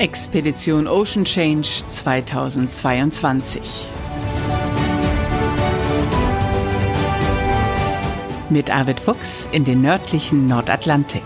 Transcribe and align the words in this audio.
Expedition 0.00 0.88
Ocean 0.88 1.24
Change 1.26 1.68
2022. 1.86 3.86
Mit 8.48 8.74
Arvid 8.74 8.98
Fuchs 8.98 9.46
in 9.52 9.66
den 9.66 9.82
nördlichen 9.82 10.46
Nordatlantik. 10.46 11.20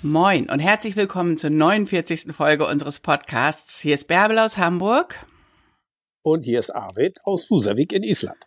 Moin 0.00 0.48
und 0.48 0.60
herzlich 0.60 0.96
willkommen 0.96 1.36
zur 1.36 1.50
49. 1.50 2.34
Folge 2.34 2.66
unseres 2.66 3.00
Podcasts. 3.00 3.80
Hier 3.80 3.92
ist 3.92 4.08
Bärbel 4.08 4.38
aus 4.38 4.56
Hamburg. 4.56 5.26
Und 6.22 6.46
hier 6.46 6.60
ist 6.60 6.70
Arvid 6.70 7.18
aus 7.24 7.44
Fusavik 7.44 7.92
in 7.92 8.02
Island. 8.02 8.42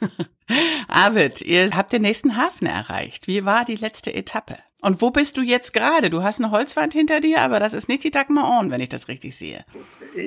Arvid, 0.88 1.40
ihr 1.42 1.70
habt 1.70 1.92
den 1.92 2.02
nächsten 2.02 2.36
Hafen 2.36 2.66
erreicht. 2.66 3.28
Wie 3.28 3.44
war 3.44 3.64
die 3.64 3.76
letzte 3.76 4.12
Etappe? 4.12 4.58
Und 4.80 5.02
wo 5.02 5.10
bist 5.10 5.36
du 5.36 5.42
jetzt 5.42 5.72
gerade? 5.72 6.08
Du 6.08 6.22
hast 6.22 6.38
eine 6.40 6.52
Holzwand 6.52 6.92
hinter 6.92 7.20
dir, 7.20 7.40
aber 7.40 7.58
das 7.58 7.72
ist 7.72 7.88
nicht 7.88 8.04
die 8.04 8.12
Dagmar 8.12 8.64
wenn 8.70 8.80
ich 8.80 8.88
das 8.88 9.08
richtig 9.08 9.36
sehe. 9.36 9.64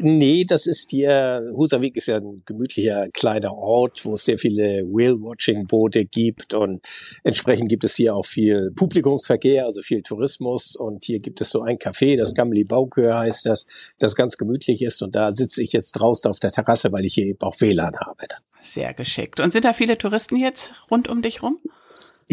Nee, 0.02 0.44
das 0.46 0.68
ist 0.68 0.92
hier, 0.92 1.50
Husavik 1.54 1.96
ist 1.96 2.08
ja 2.08 2.18
ein 2.18 2.44
gemütlicher 2.46 3.08
kleiner 3.14 3.54
Ort, 3.54 4.04
wo 4.04 4.16
es 4.16 4.26
sehr 4.26 4.38
viele 4.38 4.84
Whale-Watching-Boote 4.84 6.06
gibt 6.06 6.54
und 6.54 6.82
entsprechend 7.24 7.70
gibt 7.70 7.86
es 7.86 7.96
hier 7.96 8.14
auch 8.14 8.26
viel 8.26 8.72
Publikumsverkehr, 8.76 9.66
also 9.66 9.82
viel 9.82 10.02
Tourismus 10.02 10.76
und 10.76 11.06
hier 11.06 11.20
gibt 11.20 11.40
es 11.40 11.50
so 11.50 11.62
ein 11.62 11.78
Café, 11.78 12.18
das 12.18 12.34
Gamli 12.34 12.66
Baukör 12.66 13.20
heißt 13.20 13.46
das, 13.46 13.68
das 14.00 14.16
ganz 14.16 14.38
gemütlich 14.38 14.82
ist 14.82 15.02
und 15.02 15.16
da 15.16 15.32
sitze 15.32 15.64
ich 15.64 15.72
jetzt 15.72 15.94
draußen 15.94 16.30
auf 16.30 16.40
der 16.40 16.52
Terrasse, 16.52 16.92
weil 16.92 17.06
ich 17.06 17.14
hier 17.14 17.26
eben 17.26 17.42
auch 17.42 17.60
WLAN 17.60 17.96
habe. 18.00 18.28
Sehr 18.60 18.94
geschickt. 18.94 19.40
Und 19.40 19.52
sind 19.54 19.66
da 19.66 19.74
viele 19.74 19.98
Touristen 19.98 20.36
jetzt 20.38 20.74
rund 20.92 21.08
um 21.08 21.22
dich 21.22 21.42
rum? 21.42 21.58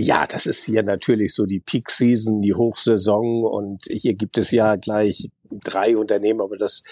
Ja, 0.01 0.29
das 0.29 0.47
ist 0.47 0.65
hier 0.65 0.85
natürlich 0.85 1.35
so 1.35 1.45
die 1.45 1.59
Peak 1.59 1.91
Season, 1.91 2.41
die 2.41 2.55
Hochsaison 2.55 3.43
und 3.43 3.85
hier 3.91 4.15
gibt 4.15 4.39
es 4.39 4.53
ja 4.53 4.77
gleich 4.77 5.29
drei 5.51 5.97
Unternehmen, 5.97 6.41
aber 6.41 6.57
das 6.57 6.83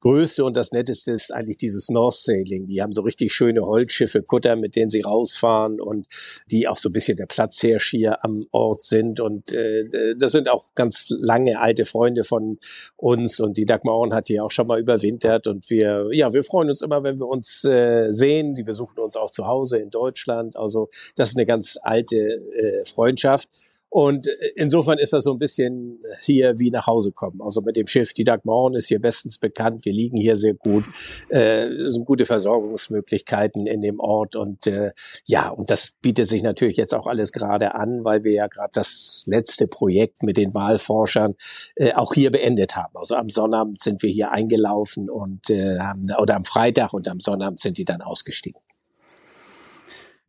größte 0.00 0.44
und 0.44 0.56
das 0.56 0.72
netteste 0.72 1.12
ist 1.12 1.32
eigentlich 1.32 1.56
dieses 1.56 1.88
North 1.88 2.14
Sailing. 2.14 2.66
Die 2.66 2.82
haben 2.82 2.92
so 2.92 3.02
richtig 3.02 3.32
schöne 3.32 3.64
Holzschiffe, 3.64 4.22
Kutter, 4.22 4.54
mit 4.56 4.76
denen 4.76 4.90
sie 4.90 5.00
rausfahren 5.00 5.80
und 5.80 6.06
die 6.50 6.68
auch 6.68 6.76
so 6.76 6.90
ein 6.90 6.92
bisschen 6.92 7.16
der 7.16 7.26
Platzherrsch 7.26 7.90
hier 7.90 8.22
am 8.24 8.46
Ort 8.50 8.82
sind. 8.82 9.20
Und 9.20 9.52
äh, 9.52 10.14
das 10.18 10.32
sind 10.32 10.50
auch 10.50 10.66
ganz 10.74 11.06
lange 11.08 11.58
alte 11.58 11.86
Freunde 11.86 12.24
von 12.24 12.58
uns 12.96 13.40
und 13.40 13.56
die 13.56 13.64
Dagmar 13.64 13.96
Ohren 13.96 14.14
hat 14.14 14.26
hier 14.26 14.44
auch 14.44 14.50
schon 14.50 14.66
mal 14.66 14.80
überwintert 14.80 15.46
und 15.46 15.70
wir, 15.70 16.08
ja, 16.12 16.32
wir 16.32 16.44
freuen 16.44 16.68
uns 16.68 16.82
immer, 16.82 17.02
wenn 17.02 17.18
wir 17.18 17.26
uns 17.26 17.64
äh, 17.64 18.08
sehen. 18.10 18.54
Die 18.54 18.62
besuchen 18.62 18.98
uns 18.98 19.16
auch 19.16 19.30
zu 19.30 19.46
Hause 19.46 19.78
in 19.78 19.90
Deutschland. 19.90 20.56
Also 20.56 20.88
das 21.16 21.30
ist 21.30 21.36
eine 21.36 21.46
ganz 21.46 21.78
alte 21.82 22.16
äh, 22.16 22.84
Freundschaft. 22.84 23.48
Und 23.94 24.26
insofern 24.56 24.98
ist 24.98 25.12
das 25.12 25.22
so 25.22 25.30
ein 25.30 25.38
bisschen 25.38 26.02
hier 26.20 26.58
wie 26.58 26.72
nach 26.72 26.88
Hause 26.88 27.12
kommen. 27.12 27.40
Also 27.40 27.60
mit 27.60 27.76
dem 27.76 27.86
Schiff, 27.86 28.12
die 28.12 28.24
Dagmar 28.24 28.74
ist 28.74 28.88
hier 28.88 29.00
bestens 29.00 29.38
bekannt. 29.38 29.84
Wir 29.84 29.92
liegen 29.92 30.16
hier 30.16 30.36
sehr 30.36 30.54
gut. 30.54 30.82
Äh, 31.28 31.68
sind 31.86 32.04
gute 32.04 32.24
Versorgungsmöglichkeiten 32.24 33.68
in 33.68 33.82
dem 33.82 34.00
Ort. 34.00 34.34
Und 34.34 34.66
äh, 34.66 34.90
ja, 35.26 35.48
und 35.48 35.70
das 35.70 35.92
bietet 36.02 36.28
sich 36.28 36.42
natürlich 36.42 36.76
jetzt 36.76 36.92
auch 36.92 37.06
alles 37.06 37.30
gerade 37.30 37.76
an, 37.76 38.02
weil 38.02 38.24
wir 38.24 38.32
ja 38.32 38.48
gerade 38.48 38.70
das 38.72 39.22
letzte 39.28 39.68
Projekt 39.68 40.24
mit 40.24 40.38
den 40.38 40.54
Wahlforschern 40.54 41.36
äh, 41.76 41.92
auch 41.92 42.14
hier 42.14 42.32
beendet 42.32 42.74
haben. 42.74 42.96
Also 42.96 43.14
am 43.14 43.28
Sonnabend 43.28 43.80
sind 43.80 44.02
wir 44.02 44.10
hier 44.10 44.32
eingelaufen 44.32 45.08
und 45.08 45.50
äh, 45.50 45.78
haben, 45.78 46.06
oder 46.20 46.34
am 46.34 46.44
Freitag 46.44 46.94
und 46.94 47.06
am 47.06 47.20
Sonnabend 47.20 47.60
sind 47.60 47.78
die 47.78 47.84
dann 47.84 48.02
ausgestiegen. 48.02 48.60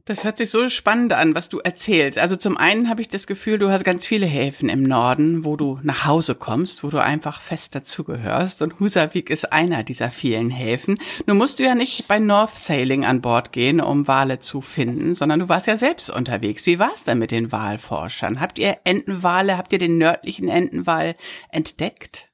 Das 0.08 0.24
hört 0.24 0.38
sich 0.38 0.52
so 0.52 0.70
spannend 0.70 1.14
an, 1.14 1.34
was 1.34 1.50
du 1.50 1.58
erzählst. 1.58 2.20
Also 2.20 2.36
zum 2.36 2.58
einen 2.58 2.90
habe 2.90 3.02
ich 3.02 3.10
das 3.10 3.26
Gefühl, 3.26 3.58
du 3.58 3.70
hast 3.70 3.84
ganz 3.84 4.06
viele 4.06 4.28
Häfen 4.28 4.70
im 4.70 4.84
Norden, 4.84 5.44
wo 5.46 5.56
du 5.56 5.80
nach 5.82 6.06
Hause 6.06 6.36
kommst, 6.36 6.84
wo 6.84 6.90
du 6.90 7.02
einfach 7.02 7.42
fest 7.42 7.74
dazugehörst. 7.74 8.62
Und 8.62 8.80
Husavik 8.80 9.32
ist 9.32 9.52
einer 9.52 9.84
dieser 9.84 10.12
vielen 10.12 10.52
Häfen. 10.52 11.00
Nun 11.26 11.40
musst 11.40 11.58
du 11.58 11.64
ja 11.64 11.74
nicht 11.74 12.08
bei 12.08 12.20
North 12.20 12.54
Sailing 12.54 13.04
an 13.04 13.22
Bord 13.22 13.52
gehen, 13.52 13.82
um 13.82 14.08
Wale 14.08 14.38
zu 14.38 14.62
finden, 14.62 15.16
sondern 15.16 15.40
du 15.40 15.50
warst 15.50 15.66
ja 15.66 15.76
selbst 15.76 16.12
unterwegs. 16.12 16.68
Wie 16.68 16.78
war 16.78 16.92
es 16.94 17.04
denn 17.04 17.18
mit 17.18 17.32
den 17.32 17.52
Walforschern? 17.52 18.40
Habt 18.40 18.60
ihr 18.60 18.78
Entenwale, 18.84 19.58
habt 19.58 19.74
ihr 19.74 19.80
den 19.80 19.98
nördlichen 19.98 20.50
Entenwal 20.50 21.16
entdeckt? 21.50 22.30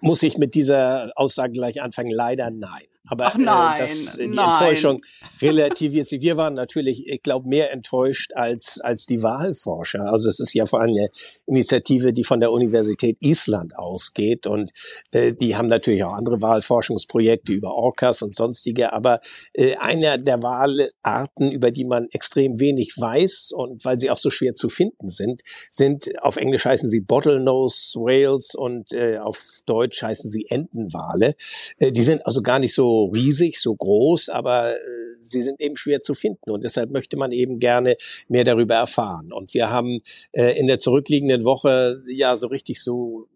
Muss 0.00 0.24
ich 0.24 0.36
mit 0.36 0.56
dieser 0.56 1.12
Aussage 1.14 1.52
gleich 1.52 1.80
anfangen? 1.80 2.10
Leider 2.10 2.50
nein. 2.50 2.88
Aber 3.08 3.26
Ach 3.26 3.36
nein, 3.36 3.76
äh, 3.76 3.80
das, 3.80 4.16
die 4.16 4.28
nein. 4.28 4.48
Enttäuschung 4.48 5.00
relativiert 5.42 6.08
sich. 6.08 6.22
Wir 6.22 6.36
waren 6.36 6.54
natürlich, 6.54 7.08
ich 7.08 7.22
glaube, 7.22 7.48
mehr 7.48 7.72
enttäuscht 7.72 8.32
als, 8.34 8.80
als 8.80 9.06
die 9.06 9.22
Wahlforscher. 9.24 10.06
Also 10.06 10.28
es 10.28 10.38
ist 10.38 10.54
ja 10.54 10.66
vor 10.66 10.80
allem 10.80 10.90
eine 10.90 11.08
Initiative, 11.46 12.12
die 12.12 12.22
von 12.22 12.38
der 12.38 12.52
Universität 12.52 13.16
Island 13.20 13.76
ausgeht. 13.76 14.46
Und 14.46 14.70
äh, 15.10 15.32
die 15.32 15.56
haben 15.56 15.66
natürlich 15.66 16.04
auch 16.04 16.12
andere 16.12 16.40
Wahlforschungsprojekte 16.42 17.52
über 17.52 17.74
Orcas 17.74 18.22
und 18.22 18.36
sonstige. 18.36 18.92
Aber 18.92 19.20
äh, 19.52 19.74
einer 19.76 20.16
der 20.16 20.42
Wahlarten, 20.42 21.50
über 21.50 21.72
die 21.72 21.84
man 21.84 22.06
extrem 22.12 22.60
wenig 22.60 22.94
weiß 22.96 23.50
und 23.52 23.84
weil 23.84 23.98
sie 23.98 24.10
auch 24.10 24.18
so 24.18 24.30
schwer 24.30 24.54
zu 24.54 24.68
finden 24.68 25.08
sind, 25.08 25.42
sind 25.70 26.22
auf 26.22 26.36
Englisch 26.36 26.64
heißen 26.64 26.88
sie 26.88 27.00
Bottlenose 27.00 27.98
Whales 27.98 28.54
und 28.54 28.92
äh, 28.92 29.18
auf 29.18 29.42
Deutsch 29.66 30.02
heißen 30.02 30.30
sie 30.30 30.46
Entenwale. 30.48 31.34
Äh, 31.78 31.90
die 31.90 32.04
sind 32.04 32.24
also 32.26 32.42
gar 32.42 32.60
nicht 32.60 32.74
so 32.74 32.91
riesig, 33.06 33.60
so 33.60 33.74
groß, 33.74 34.28
aber 34.28 34.74
äh, 34.74 34.78
sie 35.20 35.40
sind 35.40 35.60
eben 35.60 35.76
schwer 35.76 36.02
zu 36.02 36.14
finden 36.14 36.50
und 36.50 36.64
deshalb 36.64 36.90
möchte 36.90 37.16
man 37.16 37.30
eben 37.32 37.58
gerne 37.58 37.96
mehr 38.28 38.44
darüber 38.44 38.74
erfahren. 38.74 39.32
Und 39.32 39.54
wir 39.54 39.70
haben 39.70 40.00
äh, 40.32 40.58
in 40.58 40.66
der 40.66 40.78
zurückliegenden 40.78 41.44
Woche 41.44 42.02
ja 42.08 42.36
so 42.36 42.48
richtig 42.48 42.82
so 42.82 43.28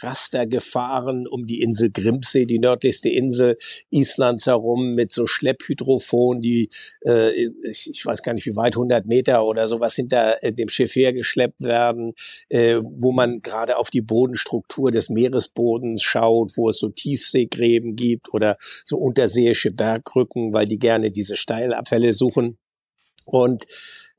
Raster 0.00 0.46
gefahren 0.46 1.26
um 1.26 1.44
die 1.44 1.60
Insel 1.60 1.90
Grimsee, 1.90 2.46
die 2.46 2.58
nördlichste 2.58 3.08
Insel 3.08 3.56
Islands 3.90 4.46
herum, 4.46 4.94
mit 4.94 5.12
so 5.12 5.26
Schlepphydrophon, 5.26 6.40
die, 6.40 6.70
äh, 7.04 7.30
ich, 7.64 7.90
ich 7.90 8.04
weiß 8.04 8.22
gar 8.22 8.32
nicht 8.32 8.46
wie 8.46 8.56
weit, 8.56 8.76
100 8.76 9.06
Meter 9.06 9.44
oder 9.44 9.68
sowas 9.68 9.94
hinter 9.94 10.42
äh, 10.42 10.52
dem 10.52 10.68
Schiff 10.68 10.94
hergeschleppt 10.94 11.62
werden, 11.62 12.14
äh, 12.48 12.80
wo 12.82 13.12
man 13.12 13.40
gerade 13.40 13.78
auf 13.78 13.90
die 13.90 14.02
Bodenstruktur 14.02 14.90
des 14.90 15.08
Meeresbodens 15.08 16.02
schaut, 16.02 16.52
wo 16.56 16.68
es 16.68 16.78
so 16.78 16.88
Tiefseegräben 16.88 17.96
gibt 17.96 18.32
oder 18.32 18.56
so 18.84 18.96
unterseeische 18.96 19.70
Bergrücken, 19.70 20.52
weil 20.52 20.66
die 20.66 20.78
gerne 20.78 21.10
diese 21.10 21.36
Steilabfälle 21.36 22.12
suchen. 22.12 22.58
Und 23.24 23.66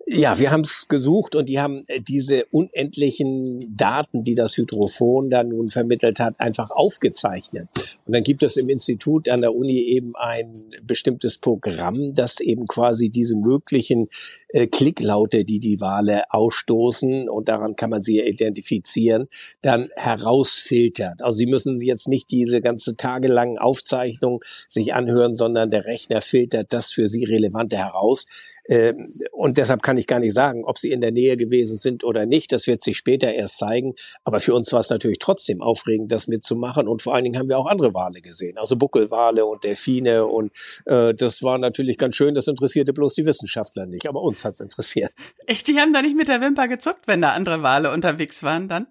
Ja, 0.09 0.39
wir 0.39 0.51
haben 0.51 0.61
es 0.61 0.87
gesucht 0.87 1.35
und 1.35 1.49
die 1.49 1.59
haben 1.59 1.81
äh, 1.87 1.99
diese 1.99 2.45
unendlichen 2.45 3.75
Daten, 3.75 4.23
die 4.23 4.35
das 4.35 4.55
Hydrophon 4.55 5.29
dann 5.29 5.49
nun 5.49 5.69
vermittelt 5.69 6.21
hat, 6.21 6.39
einfach 6.39 6.71
aufgezeichnet. 6.71 7.67
Und 8.05 8.13
dann 8.13 8.23
gibt 8.23 8.41
es 8.41 8.55
im 8.55 8.69
Institut 8.69 9.27
an 9.27 9.41
der 9.41 9.53
Uni 9.53 9.79
eben 9.79 10.15
ein 10.15 10.53
bestimmtes 10.81 11.37
Programm, 11.37 12.13
das 12.13 12.39
eben 12.39 12.67
quasi 12.67 13.09
diese 13.09 13.35
möglichen 13.35 14.07
äh, 14.47 14.67
Klicklaute, 14.67 15.43
die 15.43 15.59
die 15.59 15.81
Wale 15.81 16.23
ausstoßen, 16.31 17.27
und 17.27 17.49
daran 17.49 17.75
kann 17.75 17.89
man 17.89 18.01
sie 18.01 18.21
identifizieren, 18.21 19.27
dann 19.61 19.89
herausfiltert. 19.97 21.21
Also 21.21 21.39
Sie 21.39 21.47
müssen 21.47 21.77
jetzt 21.81 22.07
nicht 22.07 22.31
diese 22.31 22.61
ganze 22.61 22.95
tagelangen 22.95 23.57
Aufzeichnungen 23.57 24.39
sich 24.69 24.93
anhören, 24.93 25.35
sondern 25.35 25.69
der 25.69 25.83
Rechner 25.83 26.21
filtert 26.21 26.71
das 26.71 26.93
für 26.93 27.09
Sie 27.09 27.25
Relevante 27.25 27.75
heraus 27.75 28.27
und 29.31 29.57
deshalb 29.57 29.81
kann 29.81 29.97
ich 29.97 30.07
gar 30.07 30.19
nicht 30.19 30.33
sagen, 30.33 30.65
ob 30.65 30.77
sie 30.77 30.91
in 30.91 30.99
der 30.99 31.11
Nähe 31.11 31.37
gewesen 31.37 31.77
sind 31.77 32.03
oder 32.03 32.25
nicht. 32.25 32.51
Das 32.51 32.67
wird 32.67 32.83
sich 32.83 32.97
später 32.97 33.33
erst 33.33 33.57
zeigen. 33.57 33.95
Aber 34.23 34.39
für 34.39 34.53
uns 34.53 34.73
war 34.73 34.81
es 34.81 34.89
natürlich 34.89 35.19
trotzdem 35.19 35.61
aufregend, 35.61 36.11
das 36.11 36.27
mitzumachen. 36.27 36.87
Und 36.87 37.01
vor 37.01 37.15
allen 37.15 37.23
Dingen 37.23 37.39
haben 37.39 37.47
wir 37.47 37.57
auch 37.57 37.67
andere 37.67 37.93
Wale 37.93 38.21
gesehen, 38.21 38.57
also 38.57 38.75
Buckelwale 38.75 39.45
und 39.45 39.63
Delfine. 39.63 40.25
Und 40.25 40.51
äh, 40.85 41.13
das 41.13 41.43
war 41.43 41.57
natürlich 41.57 41.97
ganz 41.97 42.15
schön. 42.15 42.35
Das 42.35 42.47
interessierte 42.47 42.93
bloß 42.93 43.13
die 43.13 43.25
Wissenschaftler 43.25 43.85
nicht. 43.85 44.07
Aber 44.07 44.21
uns 44.21 44.43
hat 44.43 44.53
es 44.53 44.59
interessiert. 44.59 45.11
Echt, 45.45 45.67
die 45.67 45.79
haben 45.79 45.93
da 45.93 46.01
nicht 46.01 46.17
mit 46.17 46.27
der 46.27 46.41
Wimper 46.41 46.67
gezuckt, 46.67 47.07
wenn 47.07 47.21
da 47.21 47.29
andere 47.29 47.63
Wale 47.63 47.91
unterwegs 47.91 48.43
waren 48.43 48.67
dann? 48.67 48.87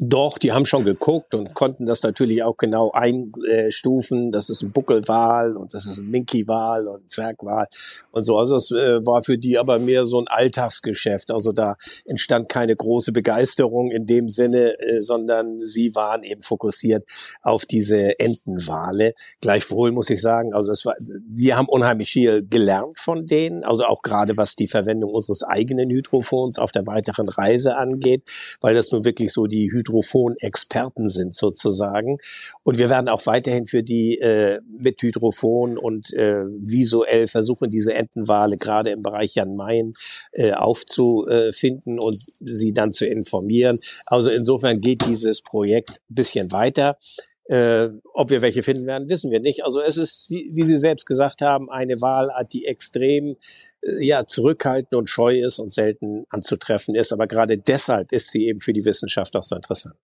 Doch, 0.00 0.38
die 0.38 0.50
haben 0.50 0.66
schon 0.66 0.84
geguckt 0.84 1.36
und 1.36 1.54
konnten 1.54 1.86
das 1.86 2.02
natürlich 2.02 2.42
auch 2.42 2.56
genau 2.56 2.90
einstufen. 2.90 4.32
Das 4.32 4.50
ist 4.50 4.62
ein 4.62 4.72
Buckelwal 4.72 5.56
und 5.56 5.72
das 5.72 5.86
ist 5.86 6.00
ein 6.00 6.10
Minkiwal 6.10 6.88
und 6.88 7.04
ein 7.04 7.08
Zwergwal 7.08 7.68
und 8.10 8.24
so. 8.24 8.36
Also 8.36 8.56
es 8.56 8.72
äh, 8.72 9.06
war 9.06 9.22
für 9.22 9.38
die 9.38 9.56
aber 9.56 9.78
mehr 9.78 10.04
so 10.04 10.20
ein 10.20 10.26
Alltagsgeschäft. 10.26 11.30
Also 11.30 11.52
da 11.52 11.76
entstand 12.04 12.48
keine 12.48 12.74
große 12.74 13.12
Begeisterung 13.12 13.92
in 13.92 14.04
dem 14.04 14.30
Sinne, 14.30 14.76
äh, 14.80 15.00
sondern 15.00 15.64
sie 15.64 15.94
waren 15.94 16.24
eben 16.24 16.42
fokussiert 16.42 17.08
auf 17.42 17.64
diese 17.64 18.18
Entenwale. 18.18 19.14
Gleichwohl 19.40 19.92
muss 19.92 20.10
ich 20.10 20.20
sagen, 20.20 20.54
also 20.54 20.72
es 20.72 20.84
war, 20.84 20.96
wir 21.24 21.56
haben 21.56 21.68
unheimlich 21.68 22.10
viel 22.10 22.44
gelernt 22.44 22.98
von 22.98 23.26
denen. 23.26 23.62
Also 23.62 23.84
auch 23.84 24.02
gerade 24.02 24.36
was 24.36 24.56
die 24.56 24.66
Verwendung 24.66 25.12
unseres 25.12 25.44
eigenen 25.44 25.88
Hydrophons 25.88 26.58
auf 26.58 26.72
der 26.72 26.84
weiteren 26.88 27.28
Reise 27.28 27.76
angeht, 27.76 28.24
weil 28.60 28.74
das 28.74 28.90
nun 28.90 29.04
wirklich 29.04 29.32
so 29.32 29.46
die 29.46 29.70
Hydrophon-Experten 29.84 31.08
sind 31.08 31.34
sozusagen. 31.34 32.18
Und 32.62 32.78
wir 32.78 32.90
werden 32.90 33.08
auch 33.08 33.26
weiterhin 33.26 33.66
für 33.66 33.82
die 33.82 34.18
äh, 34.18 34.60
mit 34.78 35.02
Hydrophon 35.02 35.78
und 35.78 36.12
äh, 36.14 36.44
visuell 36.46 37.26
versuchen, 37.26 37.70
diese 37.70 37.94
Entenwale 37.94 38.56
gerade 38.56 38.90
im 38.90 39.02
Bereich 39.02 39.34
Jan 39.34 39.56
Mayen 39.56 39.94
äh, 40.32 40.52
aufzufinden 40.52 41.98
und 41.98 42.16
sie 42.40 42.72
dann 42.72 42.92
zu 42.92 43.06
informieren. 43.06 43.80
Also 44.06 44.30
insofern 44.30 44.80
geht 44.80 45.06
dieses 45.06 45.42
Projekt 45.42 46.00
ein 46.10 46.14
bisschen 46.14 46.52
weiter. 46.52 46.98
Äh, 47.46 47.90
ob 48.14 48.30
wir 48.30 48.40
welche 48.40 48.62
finden 48.62 48.86
werden, 48.86 49.08
wissen 49.08 49.30
wir 49.30 49.40
nicht. 49.40 49.64
Also 49.64 49.82
es 49.82 49.98
ist, 49.98 50.30
wie, 50.30 50.48
wie 50.52 50.64
Sie 50.64 50.78
selbst 50.78 51.04
gesagt 51.04 51.42
haben, 51.42 51.70
eine 51.70 52.00
Wahlart, 52.00 52.52
die 52.52 52.64
extrem 52.64 53.36
äh, 53.82 54.02
ja, 54.04 54.26
zurückhaltend 54.26 54.94
und 54.94 55.10
scheu 55.10 55.40
ist 55.40 55.58
und 55.58 55.72
selten 55.72 56.24
anzutreffen 56.30 56.94
ist. 56.94 57.12
Aber 57.12 57.26
gerade 57.26 57.58
deshalb 57.58 58.12
ist 58.12 58.30
sie 58.30 58.46
eben 58.46 58.60
für 58.60 58.72
die 58.72 58.86
Wissenschaft 58.86 59.36
auch 59.36 59.44
so 59.44 59.56
interessant. 59.56 59.94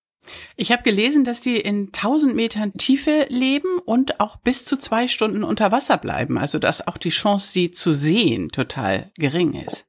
Ich 0.57 0.71
habe 0.71 0.83
gelesen, 0.83 1.25
dass 1.25 1.41
die 1.41 1.57
in 1.57 1.87
1000 1.87 2.37
Metern 2.37 2.75
Tiefe 2.75 3.27
leben 3.31 3.79
und 3.85 4.21
auch 4.21 4.37
bis 4.37 4.65
zu 4.67 4.77
zwei 4.77 5.09
Stunden 5.09 5.43
unter 5.43 5.73
Wasser 5.73 5.97
bleiben. 5.97 6.37
Also 6.37 6.59
dass 6.59 6.87
auch 6.87 6.99
die 6.99 7.09
Chance, 7.09 7.51
sie 7.51 7.71
zu 7.71 7.93
sehen, 7.93 8.51
total 8.51 9.11
gering 9.17 9.55
ist. 9.55 9.87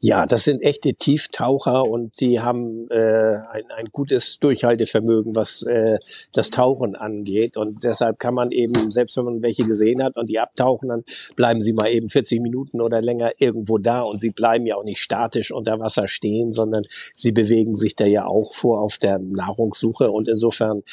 Ja, 0.00 0.26
das 0.26 0.44
sind 0.44 0.62
echte 0.62 0.94
Tieftaucher 0.94 1.82
und 1.82 2.20
die 2.20 2.40
haben 2.40 2.88
äh, 2.90 3.38
ein, 3.50 3.64
ein 3.76 3.86
gutes 3.90 4.38
Durchhaltevermögen, 4.38 5.34
was 5.34 5.62
äh, 5.62 5.98
das 6.32 6.50
Tauchen 6.50 6.94
angeht. 6.94 7.56
Und 7.56 7.82
deshalb 7.82 8.20
kann 8.20 8.34
man 8.34 8.52
eben, 8.52 8.92
selbst 8.92 9.16
wenn 9.16 9.24
man 9.24 9.42
welche 9.42 9.64
gesehen 9.64 10.02
hat 10.02 10.16
und 10.16 10.28
die 10.28 10.38
abtauchen, 10.38 10.88
dann 10.90 11.04
bleiben 11.34 11.60
sie 11.60 11.72
mal 11.72 11.90
eben 11.90 12.08
40 12.08 12.40
Minuten 12.40 12.80
oder 12.80 13.02
länger 13.02 13.32
irgendwo 13.38 13.78
da. 13.78 14.02
Und 14.02 14.20
sie 14.20 14.30
bleiben 14.30 14.66
ja 14.66 14.76
auch 14.76 14.84
nicht 14.84 15.00
statisch 15.00 15.50
unter 15.50 15.80
Wasser 15.80 16.06
stehen, 16.06 16.52
sondern 16.52 16.84
sie 17.12 17.32
bewegen 17.32 17.74
sich 17.74 17.96
da 17.96 18.06
ja 18.06 18.26
auch 18.26 18.54
vor 18.54 18.80
auf 18.80 18.98
der 18.98 19.18
Nahrungssuche. 19.18 20.10
Und 20.10 20.28
insofern, 20.28 20.84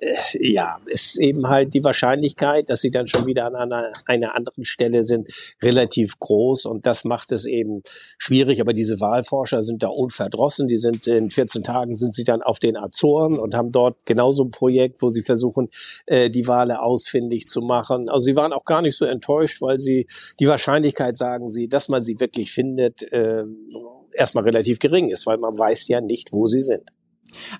äh, 0.00 0.52
ja, 0.52 0.78
ist 0.86 1.18
eben 1.18 1.48
halt 1.48 1.74
die 1.74 1.84
Wahrscheinlichkeit, 1.84 2.70
dass 2.70 2.80
sie 2.80 2.90
dann 2.90 3.08
schon 3.08 3.26
wieder 3.26 3.44
an 3.44 3.56
einer, 3.56 3.92
einer 4.06 4.34
anderen 4.34 4.64
Stelle 4.64 5.04
sind, 5.04 5.28
relativ 5.62 6.18
groß. 6.18 6.64
Und 6.64 6.86
das 6.86 7.04
macht 7.04 7.32
es 7.32 7.44
eben 7.44 7.82
schwierig, 8.18 8.60
aber 8.60 8.72
diese 8.72 9.00
Wahlforscher 9.00 9.62
sind 9.62 9.82
da 9.82 9.88
unverdrossen. 9.88 10.68
Die 10.68 10.78
sind 10.78 11.06
in 11.06 11.30
14 11.30 11.62
Tagen 11.62 11.94
sind 11.94 12.14
sie 12.14 12.24
dann 12.24 12.42
auf 12.42 12.58
den 12.58 12.76
Azoren 12.76 13.38
und 13.38 13.54
haben 13.54 13.72
dort 13.72 14.06
genauso 14.06 14.44
ein 14.44 14.50
Projekt, 14.50 15.02
wo 15.02 15.08
sie 15.08 15.22
versuchen, 15.22 15.68
äh, 16.06 16.30
die 16.30 16.46
Wale 16.46 16.80
ausfindig 16.80 17.48
zu 17.48 17.60
machen. 17.60 18.08
Also 18.08 18.24
sie 18.24 18.36
waren 18.36 18.52
auch 18.52 18.64
gar 18.64 18.82
nicht 18.82 18.96
so 18.96 19.04
enttäuscht, 19.04 19.60
weil 19.62 19.80
sie 19.80 20.06
die 20.40 20.48
Wahrscheinlichkeit, 20.48 21.16
sagen 21.16 21.48
sie, 21.48 21.68
dass 21.68 21.88
man 21.88 22.04
sie 22.04 22.20
wirklich 22.20 22.52
findet, 22.52 23.02
äh, 23.12 23.44
erstmal 24.12 24.44
relativ 24.44 24.78
gering 24.78 25.10
ist, 25.10 25.26
weil 25.26 25.38
man 25.38 25.56
weiß 25.58 25.88
ja 25.88 26.00
nicht, 26.00 26.32
wo 26.32 26.46
sie 26.46 26.62
sind. 26.62 26.90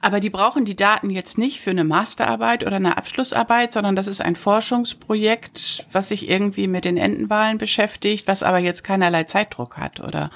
Aber 0.01 0.21
die 0.21 0.31
brauchen 0.31 0.65
die 0.65 0.77
Daten 0.77 1.11
jetzt 1.11 1.39
nicht 1.39 1.61
für 1.61 1.71
eine 1.71 1.85
Masterarbeit 1.85 2.65
oder 2.65 2.77
eine 2.77 2.97
Abschlussarbeit, 2.97 3.73
sondern 3.73 3.97
das 3.97 4.09
ist 4.09 4.21
ein 4.21 4.37
Forschungsprojekt, 4.37 5.87
was 5.93 6.09
sich 6.09 6.29
irgendwie 6.29 6.69
mit 6.69 6.85
den 6.85 6.97
Entenwahlen 6.97 7.59
beschäftigt, 7.59 8.27
was 8.27 8.43
aber 8.43 8.59
jetzt 8.59 8.85
keinerlei 8.85 9.25
Zeitdruck 9.25 9.77
hat, 9.77 10.01
oder? 10.01 10.31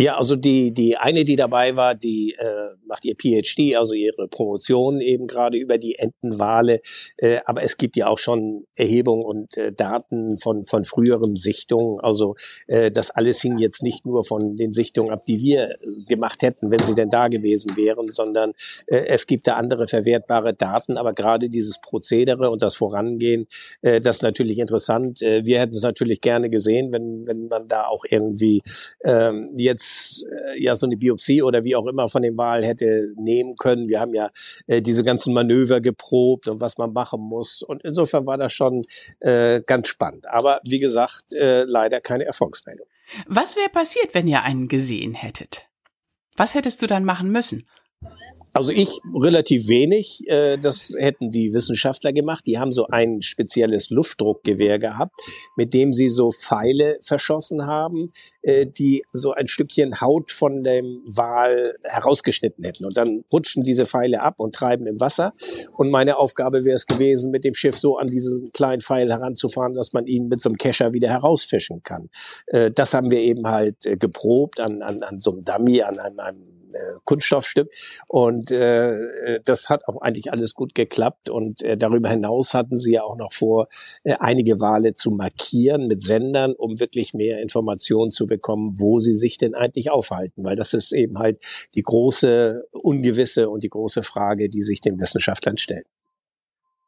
Ja, 0.00 0.16
also 0.16 0.34
die, 0.34 0.72
die 0.72 0.96
eine, 0.96 1.26
die 1.26 1.36
dabei 1.36 1.76
war, 1.76 1.94
die 1.94 2.34
äh, 2.38 2.70
macht 2.86 3.04
ihr 3.04 3.16
PhD, 3.16 3.76
also 3.76 3.94
ihre 3.94 4.28
Promotion 4.28 4.98
eben 4.98 5.26
gerade 5.26 5.58
über 5.58 5.76
die 5.76 5.96
Entenwale. 5.96 6.80
Äh, 7.18 7.40
aber 7.44 7.62
es 7.64 7.76
gibt 7.76 7.98
ja 7.98 8.06
auch 8.06 8.16
schon 8.16 8.64
Erhebungen 8.74 9.22
und 9.22 9.58
äh, 9.58 9.74
Daten 9.74 10.38
von, 10.38 10.64
von 10.64 10.86
früheren 10.86 11.36
Sichtungen. 11.36 12.00
Also 12.00 12.34
äh, 12.66 12.90
das 12.90 13.10
alles 13.10 13.42
hing 13.42 13.58
jetzt 13.58 13.82
nicht 13.82 14.06
nur 14.06 14.24
von 14.24 14.56
den 14.56 14.72
Sichtungen 14.72 15.12
ab, 15.12 15.20
die 15.28 15.42
wir 15.42 15.76
gemacht 16.08 16.40
hätten, 16.40 16.70
wenn 16.70 16.78
sie 16.78 16.94
denn 16.94 17.10
da 17.10 17.28
gewesen 17.28 17.76
wären, 17.76 18.08
sondern 18.08 18.54
äh, 18.86 19.04
es 19.06 19.26
gibt 19.26 19.48
da 19.48 19.56
andere 19.56 19.86
verwertbare 19.86 20.54
Daten. 20.54 20.96
Aber 20.96 21.12
gerade 21.12 21.50
dieses 21.50 21.78
Prozedere 21.78 22.48
und 22.48 22.62
das 22.62 22.74
Vorangehen, 22.74 23.48
äh, 23.82 24.00
das 24.00 24.16
ist 24.16 24.22
natürlich 24.22 24.60
interessant. 24.60 25.20
Äh, 25.20 25.44
wir 25.44 25.60
hätten 25.60 25.74
es 25.74 25.82
natürlich 25.82 26.22
gerne 26.22 26.48
gesehen, 26.48 26.90
wenn, 26.90 27.26
wenn 27.26 27.48
man 27.48 27.68
da 27.68 27.84
auch 27.84 28.06
irgendwie 28.08 28.62
ähm, 29.04 29.50
jetzt 29.58 29.89
äh, 30.30 30.62
ja 30.62 30.76
so 30.76 30.86
eine 30.86 30.96
Biopsie 30.96 31.42
oder 31.42 31.64
wie 31.64 31.76
auch 31.76 31.86
immer 31.86 32.08
von 32.08 32.22
dem 32.22 32.36
Wal 32.36 32.64
hätte 32.64 33.12
nehmen 33.16 33.56
können. 33.56 33.88
Wir 33.88 34.00
haben 34.00 34.14
ja 34.14 34.30
äh, 34.66 34.82
diese 34.82 35.04
ganzen 35.04 35.34
Manöver 35.34 35.80
geprobt 35.80 36.48
und 36.48 36.60
was 36.60 36.78
man 36.78 36.92
machen 36.92 37.20
muss. 37.20 37.62
Und 37.62 37.82
insofern 37.82 38.26
war 38.26 38.38
das 38.38 38.52
schon 38.52 38.84
äh, 39.20 39.60
ganz 39.62 39.88
spannend. 39.88 40.26
Aber 40.28 40.60
wie 40.66 40.78
gesagt, 40.78 41.32
äh, 41.34 41.64
leider 41.64 42.00
keine 42.00 42.24
Erfolgsmeldung. 42.24 42.86
Was 43.26 43.56
wäre 43.56 43.68
passiert, 43.68 44.14
wenn 44.14 44.28
ihr 44.28 44.42
einen 44.42 44.68
gesehen 44.68 45.14
hättet? 45.14 45.66
Was 46.36 46.54
hättest 46.54 46.80
du 46.82 46.86
dann 46.86 47.04
machen 47.04 47.30
müssen? 47.30 47.66
Also 48.52 48.72
ich 48.72 49.00
relativ 49.14 49.68
wenig. 49.68 50.22
Äh, 50.26 50.58
das 50.58 50.94
hätten 50.98 51.30
die 51.30 51.52
Wissenschaftler 51.52 52.12
gemacht. 52.12 52.44
Die 52.46 52.58
haben 52.58 52.72
so 52.72 52.86
ein 52.88 53.22
spezielles 53.22 53.90
Luftdruckgewehr 53.90 54.78
gehabt, 54.78 55.14
mit 55.56 55.72
dem 55.72 55.92
sie 55.92 56.08
so 56.08 56.32
Pfeile 56.32 56.98
verschossen 57.02 57.66
haben, 57.66 58.12
äh, 58.42 58.66
die 58.66 59.02
so 59.12 59.32
ein 59.32 59.46
Stückchen 59.46 60.00
Haut 60.00 60.32
von 60.32 60.64
dem 60.64 61.02
Wal 61.06 61.74
herausgeschnitten 61.84 62.64
hätten. 62.64 62.84
Und 62.84 62.96
dann 62.96 63.24
rutschen 63.32 63.62
diese 63.62 63.86
Pfeile 63.86 64.20
ab 64.20 64.40
und 64.40 64.54
treiben 64.54 64.86
im 64.86 64.98
Wasser. 64.98 65.32
Und 65.76 65.90
meine 65.90 66.16
Aufgabe 66.16 66.64
wäre 66.64 66.76
es 66.76 66.86
gewesen, 66.86 67.30
mit 67.30 67.44
dem 67.44 67.54
Schiff 67.54 67.78
so 67.78 67.98
an 67.98 68.08
diesen 68.08 68.50
kleinen 68.52 68.80
Pfeil 68.80 69.10
heranzufahren, 69.10 69.74
dass 69.74 69.92
man 69.92 70.06
ihn 70.06 70.28
mit 70.28 70.40
so 70.40 70.48
einem 70.48 70.58
Kescher 70.58 70.92
wieder 70.92 71.08
herausfischen 71.08 71.82
kann. 71.84 72.08
Äh, 72.46 72.72
das 72.72 72.94
haben 72.94 73.10
wir 73.10 73.20
eben 73.20 73.46
halt 73.46 73.76
geprobt 73.82 74.58
an, 74.58 74.82
an, 74.82 75.02
an 75.02 75.20
so 75.20 75.32
einem 75.32 75.44
Dummy, 75.44 75.82
an 75.82 75.98
einem, 76.00 76.18
einem 76.18 76.49
Kunststoffstück. 77.04 77.70
Und 78.08 78.50
äh, 78.50 79.40
das 79.44 79.68
hat 79.68 79.86
auch 79.88 80.00
eigentlich 80.02 80.32
alles 80.32 80.54
gut 80.54 80.74
geklappt. 80.74 81.30
Und 81.30 81.62
äh, 81.62 81.76
darüber 81.76 82.08
hinaus 82.08 82.54
hatten 82.54 82.76
sie 82.76 82.92
ja 82.92 83.02
auch 83.02 83.16
noch 83.16 83.32
vor, 83.32 83.68
äh, 84.04 84.14
einige 84.18 84.60
Wale 84.60 84.94
zu 84.94 85.10
markieren 85.10 85.86
mit 85.86 86.02
Sendern, 86.02 86.52
um 86.52 86.80
wirklich 86.80 87.14
mehr 87.14 87.40
Informationen 87.40 88.10
zu 88.10 88.26
bekommen, 88.26 88.78
wo 88.78 88.98
sie 88.98 89.14
sich 89.14 89.38
denn 89.38 89.54
eigentlich 89.54 89.90
aufhalten. 89.90 90.44
Weil 90.44 90.56
das 90.56 90.74
ist 90.74 90.92
eben 90.92 91.18
halt 91.18 91.42
die 91.74 91.82
große 91.82 92.64
Ungewisse 92.72 93.48
und 93.48 93.64
die 93.64 93.70
große 93.70 94.02
Frage, 94.02 94.48
die 94.48 94.62
sich 94.62 94.80
den 94.80 94.98
Wissenschaftlern 94.98 95.56
stellt. 95.56 95.86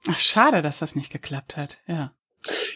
Ach, 0.09 0.19
schade, 0.19 0.62
dass 0.62 0.81
das 0.81 0.97
nicht 0.97 1.12
geklappt 1.12 1.57
hat, 1.57 1.79
ja. 1.87 2.12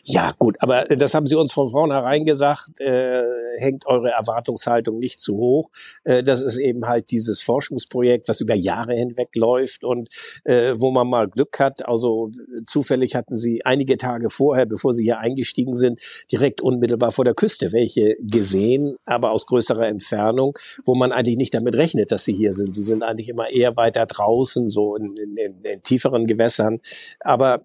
Ja, 0.04 0.32
gut, 0.38 0.56
aber 0.60 0.84
das 0.84 1.14
haben 1.14 1.26
Sie 1.26 1.36
uns 1.36 1.52
von 1.52 1.70
vornherein 1.70 2.24
gesagt, 2.24 2.80
äh, 2.80 3.22
hängt 3.58 3.86
eure 3.86 4.10
Erwartungshaltung 4.10 4.98
nicht 4.98 5.20
zu 5.20 5.36
hoch. 5.36 5.70
Äh, 6.04 6.22
das 6.22 6.40
ist 6.40 6.58
eben 6.58 6.86
halt 6.86 7.10
dieses 7.10 7.42
Forschungsprojekt, 7.42 8.28
was 8.28 8.40
über 8.40 8.54
Jahre 8.54 8.94
hinweg 8.94 9.30
läuft 9.34 9.84
und 9.84 10.08
äh, 10.44 10.74
wo 10.78 10.90
man 10.90 11.08
mal 11.08 11.28
Glück 11.28 11.58
hat. 11.58 11.86
Also 11.86 12.30
zufällig 12.66 13.14
hatten 13.14 13.36
Sie 13.36 13.64
einige 13.64 13.96
Tage 13.96 14.30
vorher, 14.30 14.66
bevor 14.66 14.92
Sie 14.92 15.04
hier 15.04 15.18
eingestiegen 15.18 15.74
sind, 15.74 16.00
direkt 16.30 16.62
unmittelbar 16.62 17.12
vor 17.12 17.24
der 17.24 17.34
Küste 17.34 17.72
welche 17.72 18.16
gesehen, 18.20 18.96
aber 19.04 19.32
aus 19.32 19.46
größerer 19.46 19.86
Entfernung, 19.86 20.56
wo 20.84 20.94
man 20.94 21.12
eigentlich 21.12 21.36
nicht 21.36 21.54
damit 21.54 21.76
rechnet, 21.76 22.12
dass 22.12 22.24
Sie 22.24 22.34
hier 22.34 22.54
sind. 22.54 22.74
Sie 22.74 22.82
sind 22.82 23.02
eigentlich 23.02 23.28
immer 23.28 23.50
eher 23.50 23.76
weiter 23.76 24.06
draußen, 24.06 24.68
so 24.68 24.96
in, 24.96 25.16
in, 25.16 25.36
in 25.62 25.82
tieferen 25.82 26.26
Gewässern. 26.26 26.80
Aber 27.20 27.62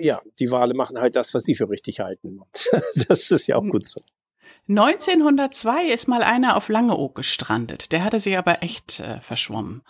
ja, 0.00 0.20
die 0.38 0.50
Wale 0.50 0.74
machen 0.74 0.98
halt 0.98 1.16
das, 1.16 1.34
was 1.34 1.44
sie 1.44 1.54
für 1.54 1.68
richtig 1.68 2.00
halten. 2.00 2.40
das 3.08 3.30
ist 3.30 3.46
ja 3.46 3.56
auch 3.56 3.64
gut 3.64 3.86
so. 3.86 4.02
1902 4.68 5.90
ist 5.92 6.08
mal 6.08 6.22
einer 6.22 6.56
auf 6.56 6.68
Langeoog 6.68 7.14
gestrandet. 7.14 7.92
Der 7.92 8.02
hatte 8.02 8.18
sich 8.18 8.38
aber 8.38 8.62
echt 8.62 9.00
äh, 9.00 9.20
verschwommen. 9.20 9.82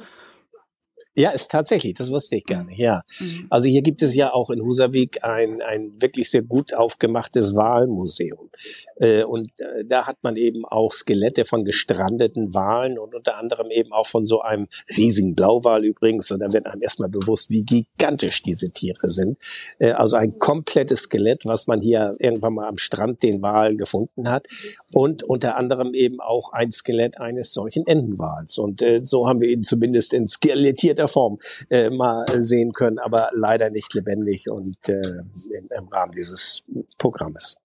Ja, 1.16 1.30
ist 1.30 1.50
tatsächlich, 1.50 1.94
das 1.94 2.10
wusste 2.10 2.36
ich 2.36 2.44
gar 2.44 2.64
nicht, 2.64 2.78
ja. 2.78 3.02
Mhm. 3.20 3.46
Also 3.48 3.68
hier 3.68 3.82
gibt 3.82 4.02
es 4.02 4.16
ja 4.16 4.32
auch 4.32 4.50
in 4.50 4.60
Husavik 4.60 5.22
ein, 5.22 5.62
ein 5.62 5.92
wirklich 6.00 6.28
sehr 6.28 6.42
gut 6.42 6.74
aufgemachtes 6.74 7.54
Walmuseum. 7.54 8.50
Äh, 8.96 9.22
und 9.22 9.48
äh, 9.60 9.84
da 9.84 10.06
hat 10.06 10.18
man 10.22 10.34
eben 10.36 10.64
auch 10.64 10.92
Skelette 10.92 11.44
von 11.44 11.64
gestrandeten 11.64 12.52
Walen 12.52 12.98
und 12.98 13.14
unter 13.14 13.38
anderem 13.38 13.70
eben 13.70 13.92
auch 13.92 14.06
von 14.06 14.26
so 14.26 14.40
einem 14.40 14.66
riesigen 14.96 15.36
Blauwal 15.36 15.84
übrigens. 15.84 16.32
Und 16.32 16.40
da 16.40 16.52
wird 16.52 16.66
einem 16.66 16.82
erstmal 16.82 17.08
bewusst, 17.08 17.50
wie 17.50 17.62
gigantisch 17.62 18.42
diese 18.42 18.72
Tiere 18.72 19.08
sind. 19.08 19.38
Äh, 19.78 19.92
also 19.92 20.16
ein 20.16 20.38
komplettes 20.40 21.02
Skelett, 21.02 21.46
was 21.46 21.68
man 21.68 21.78
hier 21.78 22.10
irgendwann 22.18 22.54
mal 22.54 22.68
am 22.68 22.78
Strand 22.78 23.22
den 23.22 23.40
Wal 23.40 23.76
gefunden 23.76 24.28
hat. 24.28 24.48
Und 24.92 25.22
unter 25.22 25.56
anderem 25.56 25.94
eben 25.94 26.20
auch 26.20 26.52
ein 26.52 26.72
Skelett 26.72 27.20
eines 27.20 27.52
solchen 27.52 27.86
Entenwals. 27.86 28.58
Und 28.58 28.82
äh, 28.82 29.02
so 29.04 29.28
haben 29.28 29.40
wir 29.40 29.48
ihn 29.48 29.62
zumindest 29.62 30.12
in 30.12 30.26
skelettierter 30.26 31.03
der 31.04 31.08
Form 31.08 31.38
äh, 31.68 31.90
mal 31.90 32.24
sehen 32.42 32.72
können, 32.72 32.98
aber 32.98 33.30
leider 33.34 33.70
nicht 33.70 33.92
lebendig 33.94 34.48
und 34.50 34.88
äh, 34.88 35.00
im, 35.00 35.68
im 35.76 35.88
Rahmen 35.88 36.12
dieses 36.12 36.64
Programmes. 36.98 37.56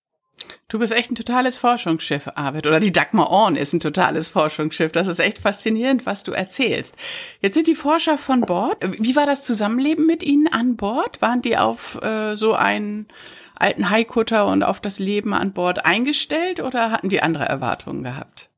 Du 0.68 0.80
bist 0.80 0.94
echt 0.94 1.12
ein 1.12 1.16
totales 1.16 1.58
Forschungsschiff, 1.58 2.30
Arvid. 2.36 2.68
Oder 2.68 2.80
die 2.80 2.92
Dagmar 2.92 3.30
Orn 3.30 3.56
ist 3.56 3.74
ein 3.74 3.80
totales 3.80 4.28
Forschungsschiff. 4.28 4.92
Das 4.92 5.08
ist 5.08 5.20
echt 5.20 5.40
faszinierend, 5.40 6.06
was 6.06 6.24
du 6.24 6.32
erzählst. 6.32 6.96
Jetzt 7.42 7.56
sind 7.56 7.68
die 7.68 7.76
Forscher 7.76 8.18
von 8.18 8.42
Bord. 8.42 8.78
Wie 9.00 9.16
war 9.16 9.26
das 9.26 9.44
Zusammenleben 9.44 10.06
mit 10.06 10.24
ihnen 10.24 10.48
an 10.48 10.76
Bord? 10.76 11.22
Waren 11.22 11.42
die 11.42 11.58
auf 11.58 12.00
äh, 12.02 12.36
so 12.36 12.54
einen 12.54 13.08
alten 13.56 13.90
Haikutter 13.90 14.48
und 14.48 14.64
auf 14.64 14.80
das 14.80 15.00
Leben 15.00 15.34
an 15.34 15.54
Bord 15.54 15.86
eingestellt 15.86 16.60
oder 16.60 16.92
hatten 16.92 17.10
die 17.10 17.22
andere 17.22 17.46
Erwartungen 17.46 18.04
gehabt? 18.04 18.50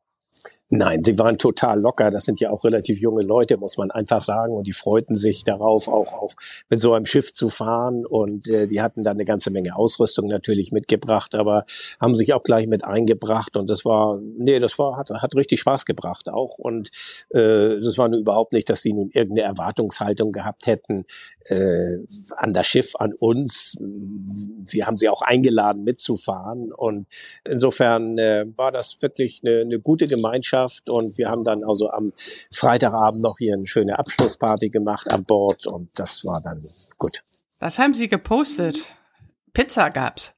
Nein, 0.73 1.01
die 1.01 1.19
waren 1.19 1.37
total 1.37 1.81
locker. 1.81 2.11
Das 2.11 2.23
sind 2.23 2.39
ja 2.39 2.49
auch 2.49 2.63
relativ 2.63 3.01
junge 3.01 3.23
Leute, 3.23 3.57
muss 3.57 3.77
man 3.77 3.91
einfach 3.91 4.21
sagen. 4.21 4.53
Und 4.53 4.67
die 4.67 4.71
freuten 4.71 5.17
sich 5.17 5.43
darauf, 5.43 5.89
auch, 5.89 6.13
auch 6.13 6.33
mit 6.69 6.79
so 6.79 6.93
einem 6.93 7.05
Schiff 7.05 7.33
zu 7.33 7.49
fahren. 7.49 8.05
Und 8.05 8.47
äh, 8.47 8.67
die 8.67 8.81
hatten 8.81 9.03
da 9.03 9.11
eine 9.11 9.25
ganze 9.25 9.51
Menge 9.51 9.75
Ausrüstung 9.75 10.27
natürlich 10.27 10.71
mitgebracht, 10.71 11.35
aber 11.35 11.65
haben 11.99 12.15
sich 12.15 12.33
auch 12.33 12.43
gleich 12.43 12.67
mit 12.67 12.85
eingebracht. 12.85 13.57
Und 13.57 13.69
das 13.69 13.83
war, 13.83 14.21
nee, 14.37 14.59
das 14.59 14.79
war, 14.79 14.95
hat, 14.95 15.09
hat 15.09 15.35
richtig 15.35 15.59
Spaß 15.59 15.85
gebracht 15.85 16.29
auch. 16.29 16.57
Und 16.57 16.89
äh, 17.31 17.75
das 17.81 17.97
war 17.97 18.07
nur 18.07 18.21
überhaupt 18.21 18.53
nicht, 18.53 18.69
dass 18.69 18.81
sie 18.81 18.93
nun 18.93 19.09
irgendeine 19.11 19.49
Erwartungshaltung 19.49 20.31
gehabt 20.31 20.67
hätten 20.67 21.03
äh, 21.47 21.97
an 22.37 22.53
das 22.53 22.65
Schiff, 22.67 22.95
an 22.95 23.11
uns. 23.19 23.77
Wir 23.81 24.87
haben 24.87 24.95
sie 24.95 25.09
auch 25.09 25.21
eingeladen 25.21 25.83
mitzufahren. 25.83 26.71
Und 26.71 27.07
insofern 27.43 28.17
äh, 28.17 28.45
war 28.55 28.71
das 28.71 29.01
wirklich 29.01 29.41
eine, 29.43 29.59
eine 29.59 29.79
gute 29.81 30.07
Gemeinschaft 30.07 30.60
geschafft 30.61 30.89
und 30.89 31.17
wir 31.17 31.29
haben 31.29 31.43
dann 31.43 31.63
also 31.63 31.89
am 31.89 32.13
Freitagabend 32.53 33.21
noch 33.21 33.37
hier 33.37 33.53
eine 33.53 33.67
schöne 33.67 33.97
Abschlussparty 33.97 34.69
gemacht 34.69 35.11
an 35.11 35.23
Bord 35.23 35.67
und 35.67 35.89
das 35.95 36.25
war 36.25 36.41
dann 36.43 36.63
gut. 36.97 37.23
Was 37.59 37.79
haben 37.79 37.93
Sie 37.93 38.07
gepostet? 38.07 38.93
Pizza 39.53 39.89
gab's. 39.89 40.33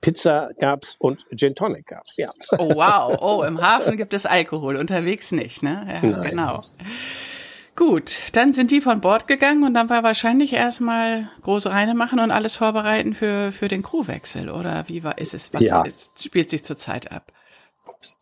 Pizza 0.00 0.50
gab's 0.58 0.96
und 0.98 1.26
Gin 1.36 1.54
Tonic 1.54 1.86
gab's, 1.86 2.16
ja. 2.16 2.30
Oh 2.58 2.74
wow, 2.74 3.18
oh, 3.20 3.42
im 3.42 3.60
Hafen 3.60 3.96
gibt 3.96 4.14
es 4.14 4.24
Alkohol, 4.24 4.76
unterwegs 4.76 5.30
nicht, 5.32 5.62
ne? 5.62 5.86
Ja, 6.02 6.08
Nein. 6.08 6.30
genau. 6.30 6.62
Gut, 7.76 8.20
dann 8.32 8.52
sind 8.52 8.70
die 8.70 8.80
von 8.80 9.00
Bord 9.00 9.26
gegangen 9.26 9.62
und 9.62 9.74
dann 9.74 9.88
war 9.88 10.02
wahrscheinlich 10.02 10.52
erstmal 10.52 11.30
große 11.42 11.70
Reine 11.70 11.94
machen 11.94 12.18
und 12.18 12.30
alles 12.30 12.56
vorbereiten 12.56 13.14
für, 13.14 13.52
für 13.52 13.68
den 13.68 13.82
Crewwechsel, 13.82 14.50
oder 14.50 14.88
wie 14.88 15.02
war, 15.02 15.18
ist 15.18 15.34
es, 15.34 15.52
was 15.52 15.62
ja. 15.62 15.82
ist, 15.82 16.22
spielt 16.22 16.50
sich 16.50 16.64
zurzeit 16.64 17.12
ab? 17.12 17.32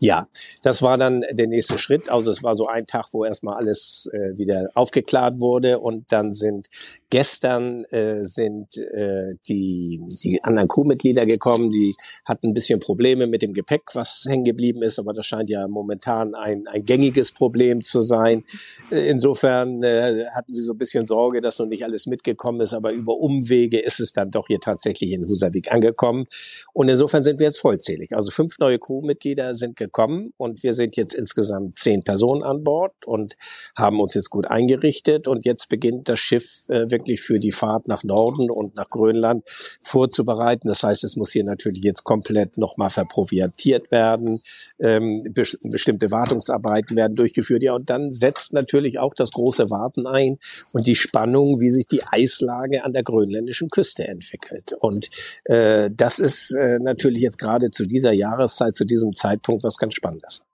Ja, 0.00 0.28
das 0.62 0.82
war 0.82 0.97
dann 0.97 1.25
der 1.32 1.47
nächste 1.47 1.78
Schritt. 1.78 2.08
Also 2.08 2.30
es 2.30 2.42
war 2.42 2.54
so 2.54 2.66
ein 2.66 2.87
Tag, 2.87 3.06
wo 3.12 3.25
erstmal 3.25 3.56
alles 3.56 4.08
äh, 4.12 4.37
wieder 4.37 4.70
aufgeklärt 4.75 5.40
wurde 5.40 5.78
und 5.78 6.12
dann 6.12 6.35
sind 6.35 6.68
gestern 7.11 7.85
äh, 7.87 8.23
sind 8.23 8.76
äh, 8.76 9.35
die, 9.49 10.00
die 10.23 10.42
anderen 10.42 10.68
Crewmitglieder 10.68 11.26
gekommen, 11.26 11.70
die 11.70 11.94
hatten 12.25 12.49
ein 12.49 12.54
bisschen 12.54 12.80
Probleme 12.80 13.26
mit 13.26 13.42
dem 13.42 13.54
Gepäck, 13.54 13.94
was 13.94 14.26
hängen 14.28 14.44
geblieben 14.44 14.82
ist, 14.82 14.99
aber 14.99 15.12
das 15.12 15.26
scheint 15.26 15.49
ja 15.49 15.66
momentan 15.68 16.35
ein, 16.35 16.66
ein 16.66 16.85
gängiges 16.85 17.32
Problem 17.32 17.82
zu 17.82 18.02
sein. 18.02 18.44
Äh, 18.90 19.08
insofern 19.08 19.82
äh, 19.82 20.26
hatten 20.35 20.54
sie 20.54 20.62
so 20.62 20.73
ein 20.73 20.78
bisschen 20.78 21.06
Sorge, 21.06 21.40
dass 21.40 21.58
noch 21.58 21.66
nicht 21.66 21.85
alles 21.85 22.06
mitgekommen 22.06 22.61
ist, 22.61 22.75
aber 22.75 22.92
über 22.92 23.16
Umwege 23.16 23.80
ist 23.80 24.00
es 24.00 24.12
dann 24.12 24.30
doch 24.30 24.49
hier 24.49 24.61
tatsächlich 24.61 25.12
in 25.12 25.26
Husavik 25.26 25.73
angekommen. 25.73 26.26
Und 26.73 26.88
insofern 26.88 27.25
sind 27.25 27.40
wir 27.40 27.47
jetzt 27.47 27.58
vollzählig. 27.58 28.14
Also 28.14 28.30
fünf 28.30 28.58
neue 28.58 28.78
Crewmitglieder 28.78 29.54
sind 29.69 29.77
gekommen 29.77 30.33
und 30.37 30.63
wir 30.63 30.75
sind 30.75 30.97
jetzt 30.97 31.15
insgesamt 31.15 31.77
zehn 31.77 32.03
Personen 32.03 32.43
an 32.43 32.65
Bord 32.65 32.93
und 33.07 33.37
haben 33.77 34.01
uns 34.01 34.15
jetzt 34.15 34.31
gut 34.31 34.47
eingerichtet 34.47 35.29
und 35.29 35.45
jetzt 35.45 35.69
beginnt 35.69 36.09
das 36.09 36.19
Schiff 36.19 36.65
äh, 36.69 36.91
wirklich 36.91 37.21
für 37.21 37.39
die 37.39 37.53
Fahrt 37.53 37.89
nach 37.89 38.05
Norden 38.05 38.51
und 38.51 38.77
nach 38.77 38.89
Grönland 38.89 39.45
vorzubereiten. 39.83 40.69
Das 40.69 40.83
heißt, 40.83 41.05
es 41.05 41.17
muss 41.17 41.33
hier 41.33 41.45
natürlich 41.45 41.83
jetzt 41.83 42.05
komplett 42.05 42.57
nochmal 42.59 42.91
verproviatiert 42.91 43.91
werden. 43.91 44.41
Ähm, 44.79 45.25
be 45.33 45.45
bestimmte 45.63 46.11
Wartungsarbeiten 46.11 46.97
werden 46.97 47.15
durchgeführt. 47.15 47.63
Ja, 47.63 47.75
und 47.75 47.89
dann 47.91 48.13
setzt 48.13 48.53
natürlich 48.53 48.99
auch 48.99 49.15
das 49.15 49.31
große 49.31 49.71
Warten 49.71 50.07
ein 50.07 50.39
und 50.73 50.87
die 50.87 50.95
Spannung, 50.95 51.61
wie 51.61 51.71
sich 51.71 51.87
die 51.87 52.03
Eislage 52.05 52.85
an 52.85 52.93
der 52.93 53.03
grönländischen 53.03 53.71
Küste 53.71 54.07
entwickelt. 54.07 54.75
Und 54.79 55.09
äh, 55.45 55.91
das 55.95 56.19
ist 56.19 56.55
äh, 56.55 56.79
natürlich 56.79 57.23
jetzt 57.23 57.39
gerade 57.39 57.71
zu 57.71 57.87
dieser 57.87 58.13
Jahreszeit, 58.13 58.77
zu 58.77 58.85
diesem 58.85 59.15
Zeitpunkt 59.15 59.58
was 59.62 59.77
ganz 59.77 59.95
Spannendes. 59.95 60.45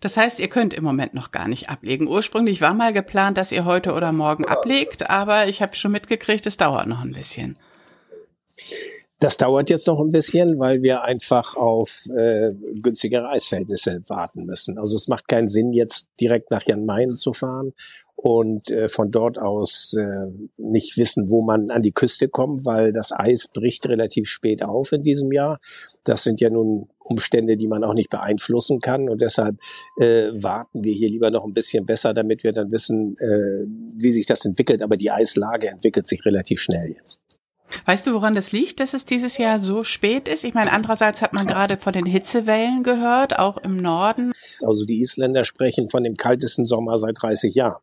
Das 0.00 0.16
heißt, 0.16 0.40
ihr 0.40 0.48
könnt 0.48 0.74
im 0.74 0.84
Moment 0.84 1.14
noch 1.14 1.30
gar 1.30 1.48
nicht 1.48 1.70
ablegen. 1.70 2.06
Ursprünglich 2.06 2.60
war 2.60 2.74
mal 2.74 2.92
geplant, 2.92 3.38
dass 3.38 3.52
ihr 3.52 3.64
heute 3.64 3.94
oder 3.94 4.12
morgen 4.12 4.44
ablegt, 4.44 5.08
aber 5.08 5.48
ich 5.48 5.62
habe 5.62 5.74
schon 5.74 5.92
mitgekriegt, 5.92 6.46
es 6.46 6.58
dauert 6.58 6.86
noch 6.86 7.00
ein 7.00 7.12
bisschen. 7.12 7.58
Das 9.18 9.38
dauert 9.38 9.70
jetzt 9.70 9.86
noch 9.86 9.98
ein 10.00 10.10
bisschen, 10.10 10.58
weil 10.58 10.82
wir 10.82 11.02
einfach 11.02 11.56
auf 11.56 12.04
äh, 12.14 12.52
günstigere 12.74 13.30
Eisverhältnisse 13.30 14.02
warten 14.08 14.44
müssen. 14.44 14.78
Also 14.78 14.96
es 14.96 15.08
macht 15.08 15.26
keinen 15.28 15.48
Sinn, 15.48 15.72
jetzt 15.72 16.08
direkt 16.20 16.50
nach 16.50 16.66
Jan 16.66 16.84
Mayen 16.84 17.16
zu 17.16 17.32
fahren 17.32 17.72
und 18.16 18.70
äh, 18.70 18.88
von 18.88 19.10
dort 19.10 19.38
aus 19.38 19.94
äh, 19.94 20.26
nicht 20.56 20.96
wissen, 20.96 21.30
wo 21.30 21.42
man 21.42 21.70
an 21.70 21.82
die 21.82 21.92
Küste 21.92 22.28
kommt, 22.28 22.64
weil 22.64 22.92
das 22.92 23.12
Eis 23.12 23.48
bricht 23.48 23.88
relativ 23.88 24.28
spät 24.28 24.64
auf 24.64 24.92
in 24.92 25.02
diesem 25.02 25.30
Jahr. 25.32 25.60
Das 26.02 26.22
sind 26.22 26.40
ja 26.40 26.48
nun 26.48 26.88
Umstände, 26.98 27.56
die 27.56 27.68
man 27.68 27.84
auch 27.84 27.94
nicht 27.94 28.10
beeinflussen 28.10 28.80
kann 28.80 29.08
und 29.08 29.20
deshalb 29.20 29.56
äh, 30.00 30.30
warten 30.32 30.82
wir 30.82 30.94
hier 30.94 31.10
lieber 31.10 31.30
noch 31.30 31.44
ein 31.44 31.52
bisschen 31.52 31.84
besser, 31.84 32.14
damit 32.14 32.42
wir 32.42 32.52
dann 32.52 32.72
wissen, 32.72 33.16
äh, 33.18 33.66
wie 34.00 34.12
sich 34.12 34.26
das 34.26 34.44
entwickelt. 34.44 34.82
Aber 34.82 34.96
die 34.96 35.10
Eislage 35.10 35.68
entwickelt 35.68 36.06
sich 36.06 36.24
relativ 36.24 36.60
schnell 36.60 36.92
jetzt. 36.92 37.20
Weißt 37.84 38.06
du, 38.06 38.14
woran 38.14 38.34
das 38.34 38.52
liegt, 38.52 38.80
dass 38.80 38.94
es 38.94 39.04
dieses 39.04 39.38
Jahr 39.38 39.58
so 39.58 39.84
spät 39.84 40.28
ist? 40.28 40.44
Ich 40.44 40.54
meine, 40.54 40.72
andererseits 40.72 41.20
hat 41.20 41.32
man 41.32 41.46
gerade 41.46 41.76
von 41.76 41.92
den 41.92 42.06
Hitzewellen 42.06 42.82
gehört, 42.82 43.38
auch 43.38 43.58
im 43.58 43.76
Norden. 43.76 44.32
Also 44.64 44.84
die 44.84 45.00
Isländer 45.00 45.44
sprechen 45.44 45.88
von 45.88 46.02
dem 46.02 46.14
kaltesten 46.14 46.64
Sommer 46.64 46.98
seit 46.98 47.20
30 47.20 47.54
Jahren. 47.54 47.82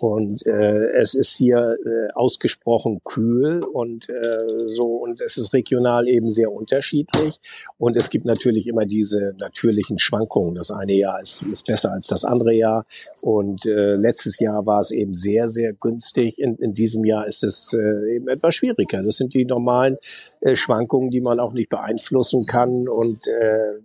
Und 0.00 0.44
äh, 0.44 0.90
es 0.96 1.14
ist 1.14 1.36
hier 1.36 1.76
äh, 1.86 2.12
ausgesprochen 2.14 3.00
kühl 3.04 3.62
und 3.62 4.08
äh, 4.08 4.66
so 4.66 4.96
und 4.96 5.20
es 5.20 5.36
ist 5.36 5.52
regional 5.54 6.08
eben 6.08 6.32
sehr 6.32 6.50
unterschiedlich. 6.50 7.40
Und 7.78 7.96
es 7.96 8.10
gibt 8.10 8.24
natürlich 8.24 8.66
immer 8.66 8.86
diese 8.86 9.34
natürlichen 9.38 10.00
Schwankungen. 10.00 10.56
Das 10.56 10.72
eine 10.72 10.94
Jahr 10.94 11.20
ist, 11.20 11.42
ist 11.42 11.66
besser 11.66 11.92
als 11.92 12.08
das 12.08 12.24
andere 12.24 12.54
Jahr. 12.54 12.86
Und 13.22 13.66
äh, 13.66 13.94
letztes 13.94 14.40
Jahr 14.40 14.66
war 14.66 14.80
es 14.80 14.90
eben 14.90 15.14
sehr, 15.14 15.48
sehr 15.48 15.72
günstig. 15.72 16.40
In, 16.40 16.56
in 16.56 16.74
diesem 16.74 17.04
Jahr 17.04 17.28
ist 17.28 17.44
es 17.44 17.72
äh, 17.72 18.16
eben 18.16 18.26
etwas 18.26 18.56
schwieriger. 18.56 19.00
Das 19.00 19.16
sind 19.16 19.32
die 19.32 19.44
normalen 19.44 19.98
äh, 20.40 20.56
Schwankungen, 20.56 21.10
die 21.10 21.20
man 21.20 21.38
auch 21.38 21.52
nicht 21.52 21.68
beeinflussen 21.68 22.46
kann. 22.46 22.88
Und 22.88 23.28
äh, 23.28 23.78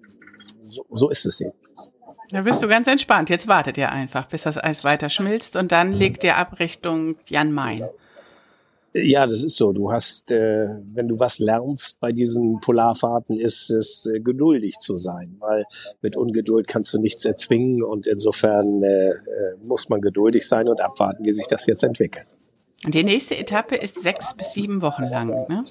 so, 0.64 0.86
so 0.90 1.10
ist 1.10 1.28
es 1.28 1.40
eben. 1.42 1.59
Da 2.32 2.42
bist 2.42 2.62
du 2.62 2.68
ganz 2.68 2.88
entspannt. 2.88 3.30
Jetzt 3.30 3.48
wartet 3.48 3.78
ihr 3.78 3.92
einfach, 3.92 4.28
bis 4.28 4.44
das 4.44 4.64
Eis 4.64 4.84
weiter 4.84 5.10
schmilzt 5.10 5.56
und 5.56 5.72
dann 5.72 5.90
legt 5.90 6.24
ihr 6.24 6.38
ab 6.38 6.60
Richtung 6.60 7.16
Jan 7.28 7.52
Main. 7.52 7.82
Ja, 8.94 9.28
das 9.28 9.44
ist 9.44 9.56
so. 9.56 9.72
Du 9.72 9.92
hast, 9.92 10.32
äh, 10.32 10.68
wenn 10.94 11.08
du 11.08 11.20
was 11.20 11.38
lernst 11.38 12.00
bei 12.00 12.12
diesen 12.12 12.60
Polarfahrten, 12.60 13.40
ist 13.40 13.70
es 13.70 14.08
äh, 14.08 14.20
geduldig 14.20 14.80
zu 14.80 14.98
sein, 14.98 15.36
weil 15.40 15.66
mit 16.02 16.16
Ungeduld 16.16 16.68
kannst 16.68 16.94
du 16.94 17.00
nichts 17.00 17.24
erzwingen 17.24 17.84
und 17.84 18.08
insofern 18.08 18.82
äh, 18.82 19.10
äh 19.10 19.14
muss 19.64 19.90
man 19.90 20.02
geduldig 20.02 20.48
sein 20.48 20.68
und 20.68 20.82
abwarten, 20.82 21.24
wie 21.24 21.34
sich 21.34 21.48
das 21.48 21.68
jetzt 21.68 21.84
entwickelt. 21.84 22.26
Die 22.88 23.04
nächste 23.04 23.38
Etappe 23.38 23.76
ist 23.76 24.02
sechs 24.02 24.34
bis 24.34 24.54
sieben 24.54 24.82
Wochen 24.82 25.04
lang. 25.04 25.28
Ne? 25.50 25.64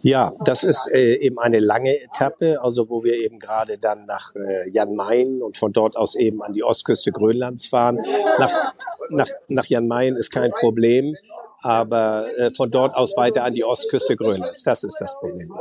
Ja, 0.00 0.32
das 0.44 0.64
ist 0.64 0.88
äh, 0.92 1.14
eben 1.14 1.38
eine 1.38 1.60
lange 1.60 2.02
Etappe, 2.02 2.60
also 2.60 2.88
wo 2.88 3.04
wir 3.04 3.14
eben 3.14 3.38
gerade 3.38 3.78
dann 3.78 4.06
nach 4.06 4.34
äh, 4.34 4.68
Jan 4.70 4.94
Mayen 4.94 5.40
und 5.40 5.56
von 5.56 5.72
dort 5.72 5.96
aus 5.96 6.16
eben 6.16 6.42
an 6.42 6.52
die 6.52 6.64
Ostküste 6.64 7.12
Grönlands 7.12 7.68
fahren. 7.68 7.96
Nach, 8.38 8.72
nach, 9.10 9.28
nach 9.48 9.66
Jan 9.66 9.84
Mayen 9.84 10.16
ist 10.16 10.30
kein 10.30 10.50
Problem 10.50 11.16
aber 11.62 12.26
äh, 12.36 12.50
von 12.54 12.70
dort 12.70 12.94
aus 12.94 13.16
weiter 13.16 13.44
an 13.44 13.54
die 13.54 13.64
Ostküste 13.64 14.16
Grönlands. 14.16 14.62
Das 14.62 14.84
ist 14.84 15.00
das 15.00 15.14
Problem. 15.18 15.52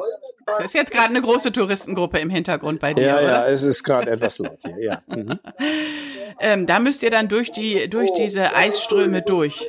Das 0.45 0.59
ist 0.65 0.73
jetzt 0.73 0.91
gerade 0.91 1.09
eine 1.09 1.21
große 1.21 1.51
Touristengruppe 1.51 2.19
im 2.19 2.29
Hintergrund 2.29 2.79
bei 2.79 2.93
dir, 2.93 3.05
ja, 3.05 3.17
oder? 3.17 3.23
Ja, 3.23 3.47
es 3.47 3.63
ist 3.63 3.83
gerade 3.83 4.09
etwas 4.11 4.39
laut 4.39 4.59
hier, 4.63 4.83
ja. 4.83 5.01
Mhm. 5.09 5.39
ähm, 6.39 6.65
da 6.65 6.79
müsst 6.79 7.03
ihr 7.03 7.11
dann 7.11 7.27
durch 7.27 7.51
die 7.51 7.89
durch 7.89 8.13
diese 8.13 8.55
Eisströme 8.55 9.21
durch. 9.21 9.67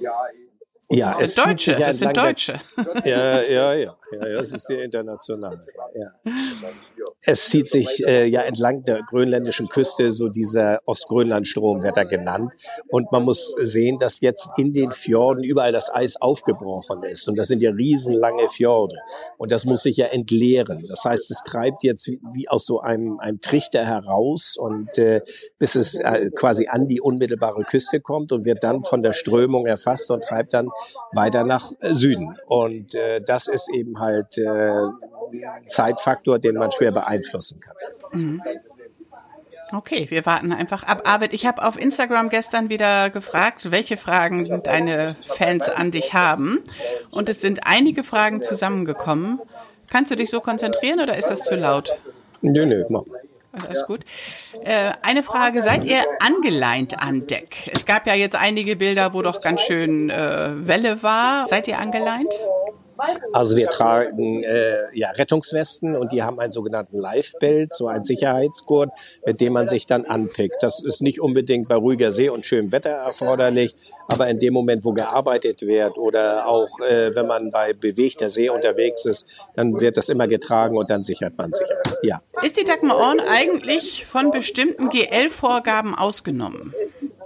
Ja, 0.00 0.12
das 0.90 1.34
sind 1.34 1.46
Deutsche. 1.46 1.74
Das 1.74 1.98
sind 1.98 2.16
Deutsche. 2.16 2.60
Ja, 3.04 3.42
ja, 3.42 3.74
ja, 3.74 3.96
ja, 4.12 4.18
das 4.20 4.52
ist 4.52 4.66
sehr 4.66 4.82
international. 4.82 5.58
Ja. 5.94 6.32
Es 7.20 7.48
zieht 7.48 7.70
sich 7.70 8.06
äh, 8.06 8.26
ja 8.26 8.42
entlang 8.42 8.84
der 8.84 9.02
grönländischen 9.02 9.68
Küste, 9.68 10.10
so 10.10 10.28
dieser 10.28 10.80
Ostgrönlandstrom 10.86 11.82
wird 11.82 11.96
da 11.96 12.04
genannt. 12.04 12.52
Und 12.88 13.12
man 13.12 13.24
muss 13.24 13.54
sehen, 13.60 13.98
dass 13.98 14.20
jetzt 14.20 14.48
in 14.56 14.72
den 14.72 14.90
Fjorden 14.92 15.44
überall 15.44 15.72
das 15.72 15.92
Eis 15.92 16.16
aufgebrochen 16.16 17.04
ist. 17.04 17.28
Und 17.28 17.36
das 17.36 17.48
sind 17.48 17.60
ja 17.60 17.70
riesenlange 17.70 18.48
Fjorde. 18.48 18.94
Und 19.36 19.52
das 19.52 19.66
muss 19.66 19.82
sich 19.82 19.98
ja 19.98 20.06
entleeren. 20.06 20.82
Das 20.88 21.04
heißt, 21.04 21.30
es 21.30 21.42
treibt 21.44 21.84
jetzt 21.84 22.06
wie, 22.08 22.20
wie 22.32 22.48
aus 22.48 22.64
so 22.64 22.80
einem, 22.80 23.18
einem 23.20 23.40
Trichter 23.40 23.84
heraus 23.84 24.56
und 24.56 24.96
äh, 24.96 25.20
bis 25.58 25.74
es 25.74 25.96
äh, 25.96 26.30
quasi 26.34 26.68
an 26.68 26.88
die 26.88 27.00
unmittelbare 27.00 27.64
Küste 27.64 28.00
kommt 28.00 28.32
und 28.32 28.46
wird 28.46 28.64
dann 28.64 28.82
von 28.82 29.02
der 29.02 29.12
Strömung 29.12 29.66
erfasst 29.66 30.10
und 30.10 30.24
treibt 30.24 30.54
dann 30.54 30.70
weiter 31.12 31.44
nach 31.44 31.72
äh, 31.80 31.94
Süden. 31.94 32.36
Und 32.46 32.94
äh, 32.94 33.20
das 33.20 33.48
ist 33.48 33.70
eben 33.72 33.98
halt 33.98 34.38
äh, 34.38 34.82
Zeitfaktor, 35.66 36.38
den 36.38 36.56
man 36.56 36.72
schwer 36.72 36.92
beeinflussen 36.92 37.60
kann. 37.60 37.76
Mhm. 38.12 38.42
Okay, 39.70 40.06
wir 40.08 40.24
warten 40.24 40.52
einfach 40.52 40.84
ab. 40.84 41.02
Arvid, 41.04 41.34
ich 41.34 41.44
habe 41.44 41.62
auf 41.62 41.78
Instagram 41.78 42.30
gestern 42.30 42.70
wieder 42.70 43.10
gefragt, 43.10 43.70
welche 43.70 43.98
Fragen 43.98 44.62
deine 44.62 45.14
Fans 45.20 45.68
an 45.68 45.90
dich 45.90 46.14
haben. 46.14 46.64
Und 47.10 47.28
es 47.28 47.42
sind 47.42 47.60
einige 47.66 48.02
Fragen 48.02 48.40
zusammengekommen. 48.40 49.40
Kannst 49.90 50.10
du 50.10 50.16
dich 50.16 50.30
so 50.30 50.40
konzentrieren 50.40 51.00
oder 51.00 51.18
ist 51.18 51.28
das 51.28 51.44
zu 51.44 51.56
laut? 51.56 51.98
Nö, 52.40 52.64
nö, 52.64 52.84
mach 52.88 53.04
mal. 53.06 53.20
Alles 53.64 53.86
gut. 53.86 54.00
Äh, 54.62 54.92
eine 55.02 55.22
Frage, 55.22 55.62
seid 55.62 55.84
ihr 55.84 56.00
angeleint 56.20 57.00
an 57.00 57.20
Deck? 57.20 57.70
Es 57.72 57.86
gab 57.86 58.06
ja 58.06 58.14
jetzt 58.14 58.36
einige 58.36 58.76
Bilder, 58.76 59.14
wo 59.14 59.22
doch 59.22 59.40
ganz 59.40 59.60
schön 59.62 60.10
äh, 60.10 60.50
Welle 60.54 61.02
war. 61.02 61.46
Seid 61.46 61.68
ihr 61.68 61.78
angeleint? 61.78 62.28
Also 63.32 63.56
wir 63.56 63.68
tragen 63.68 64.42
äh, 64.42 64.92
ja, 64.92 65.10
Rettungswesten 65.10 65.94
und 65.94 66.10
die 66.10 66.22
haben 66.24 66.40
einen 66.40 66.50
sogenannten 66.50 66.98
Live-Belt, 66.98 67.72
so 67.72 67.86
ein 67.86 68.02
Sicherheitsgurt, 68.02 68.90
mit 69.24 69.40
dem 69.40 69.52
man 69.52 69.68
sich 69.68 69.86
dann 69.86 70.04
anpickt. 70.04 70.56
Das 70.62 70.82
ist 70.82 71.00
nicht 71.00 71.20
unbedingt 71.20 71.68
bei 71.68 71.76
ruhiger 71.76 72.10
See 72.10 72.28
und 72.28 72.44
schönem 72.44 72.72
Wetter 72.72 72.90
erforderlich, 72.90 73.76
aber 74.08 74.28
in 74.28 74.38
dem 74.38 74.54
Moment, 74.54 74.84
wo 74.84 74.92
gearbeitet 74.92 75.62
wird 75.62 75.98
oder 75.98 76.48
auch 76.48 76.80
äh, 76.80 77.14
wenn 77.14 77.26
man 77.26 77.50
bei 77.50 77.72
bewegter 77.74 78.30
See 78.30 78.48
unterwegs 78.48 79.04
ist, 79.04 79.26
dann 79.54 79.78
wird 79.80 79.98
das 79.98 80.08
immer 80.08 80.26
getragen 80.26 80.78
und 80.78 80.88
dann 80.88 81.04
sichert 81.04 81.36
man 81.36 81.52
sich. 81.52 81.66
Ja. 82.02 82.22
Ist 82.42 82.56
die 82.56 82.64
Dagmar 82.64 82.96
Orn 82.96 83.20
eigentlich 83.20 84.06
von 84.06 84.30
bestimmten 84.30 84.88
GL-Vorgaben 84.88 85.94
ausgenommen? 85.94 86.72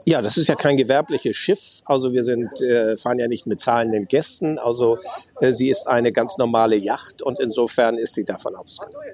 Ja, 0.05 0.21
das 0.21 0.37
ist 0.37 0.49
ja 0.49 0.57
kein 0.57 0.77
gewerbliches 0.77 1.37
Schiff. 1.37 1.83
Also 1.85 2.13
wir 2.13 2.25
sind, 2.25 2.61
äh, 2.61 2.97
fahren 2.97 3.19
ja 3.19 3.29
nicht 3.29 3.47
mit 3.47 3.61
zahlenden 3.61 4.09
Gästen. 4.09 4.59
Also 4.59 4.99
äh, 5.41 5.53
sie 5.53 5.71
ist 5.71 5.87
eine 5.87 6.13
ganz 6.13 6.37
normale 6.37 6.75
Yacht 6.75 7.23
und 7.23 7.39
insofern 7.39 7.97
ist 7.97 8.15
sie 8.15 8.25
davon 8.25 8.57
ausgenommen. 8.57 9.07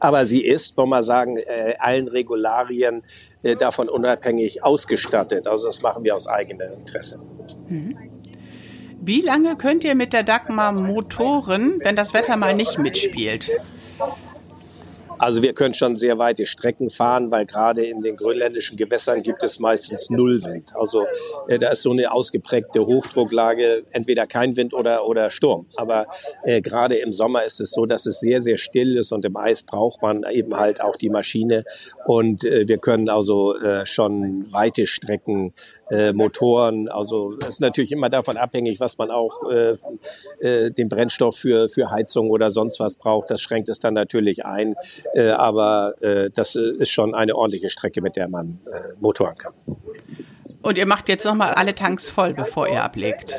Aber 0.00 0.26
sie 0.26 0.44
ist, 0.44 0.76
wollen 0.76 0.90
wir 0.90 1.02
sagen, 1.02 1.36
äh, 1.36 1.74
allen 1.78 2.08
Regularien 2.08 3.02
äh, 3.42 3.54
davon 3.54 3.88
unabhängig 3.88 4.64
ausgestattet. 4.64 5.46
Also 5.46 5.66
das 5.66 5.82
machen 5.82 6.04
wir 6.04 6.14
aus 6.14 6.26
eigenem 6.28 6.72
Interesse. 6.72 7.20
Mhm. 7.68 7.96
Wie 9.00 9.20
lange 9.20 9.56
könnt 9.56 9.84
ihr 9.84 9.94
mit 9.94 10.12
der 10.12 10.22
Dagmar 10.22 10.72
motoren, 10.72 11.78
wenn 11.82 11.96
das 11.96 12.14
Wetter 12.14 12.36
mal 12.36 12.54
nicht 12.54 12.78
mitspielt? 12.78 13.50
Also 15.18 15.42
wir 15.42 15.54
können 15.54 15.74
schon 15.74 15.96
sehr 15.96 16.18
weite 16.18 16.46
Strecken 16.46 16.90
fahren, 16.90 17.30
weil 17.30 17.46
gerade 17.46 17.84
in 17.84 18.02
den 18.02 18.16
grönländischen 18.16 18.76
Gewässern 18.76 19.22
gibt 19.22 19.42
es 19.42 19.58
meistens 19.58 20.10
Nullwind. 20.10 20.74
Also 20.76 21.06
äh, 21.48 21.58
da 21.58 21.70
ist 21.70 21.82
so 21.82 21.92
eine 21.92 22.12
ausgeprägte 22.12 22.84
Hochdrucklage, 22.84 23.84
entweder 23.92 24.26
kein 24.26 24.56
Wind 24.56 24.74
oder, 24.74 25.06
oder 25.06 25.30
Sturm. 25.30 25.66
Aber 25.76 26.06
äh, 26.44 26.60
gerade 26.60 26.96
im 26.96 27.12
Sommer 27.12 27.44
ist 27.44 27.60
es 27.60 27.70
so, 27.70 27.86
dass 27.86 28.06
es 28.06 28.20
sehr, 28.20 28.42
sehr 28.42 28.58
still 28.58 28.96
ist 28.98 29.12
und 29.12 29.24
im 29.24 29.36
Eis 29.36 29.62
braucht 29.62 30.02
man 30.02 30.24
eben 30.30 30.54
halt 30.56 30.80
auch 30.80 30.96
die 30.96 31.10
Maschine. 31.10 31.64
Und 32.06 32.44
äh, 32.44 32.68
wir 32.68 32.78
können 32.78 33.08
also 33.08 33.56
äh, 33.58 33.86
schon 33.86 34.52
weite 34.52 34.86
Strecken 34.86 35.52
äh, 35.90 36.12
Motoren. 36.12 36.88
Also 36.88 37.36
es 37.42 37.48
ist 37.48 37.60
natürlich 37.60 37.92
immer 37.92 38.10
davon 38.10 38.36
abhängig, 38.36 38.80
was 38.80 38.98
man 38.98 39.10
auch 39.10 39.48
äh, 39.50 39.76
äh, 40.40 40.70
den 40.70 40.88
Brennstoff 40.88 41.36
für, 41.36 41.68
für 41.68 41.90
Heizung 41.90 42.30
oder 42.30 42.50
sonst 42.50 42.80
was 42.80 42.96
braucht. 42.96 43.30
Das 43.30 43.40
schränkt 43.40 43.68
es 43.68 43.80
dann 43.80 43.94
natürlich 43.94 44.44
ein. 44.44 44.74
Äh, 45.14 45.30
aber 45.30 45.94
äh, 46.00 46.30
das 46.34 46.54
ist 46.54 46.90
schon 46.90 47.14
eine 47.14 47.36
ordentliche 47.36 47.70
Strecke, 47.70 48.02
mit 48.02 48.16
der 48.16 48.28
man 48.28 48.60
äh, 48.66 48.92
motoren 49.00 49.36
kann. 49.36 49.52
Und 50.62 50.78
ihr 50.78 50.86
macht 50.86 51.08
jetzt 51.08 51.24
nochmal 51.24 51.54
alle 51.54 51.74
Tanks 51.74 52.10
voll, 52.10 52.34
bevor 52.34 52.68
ihr 52.68 52.82
ablegt. 52.82 53.38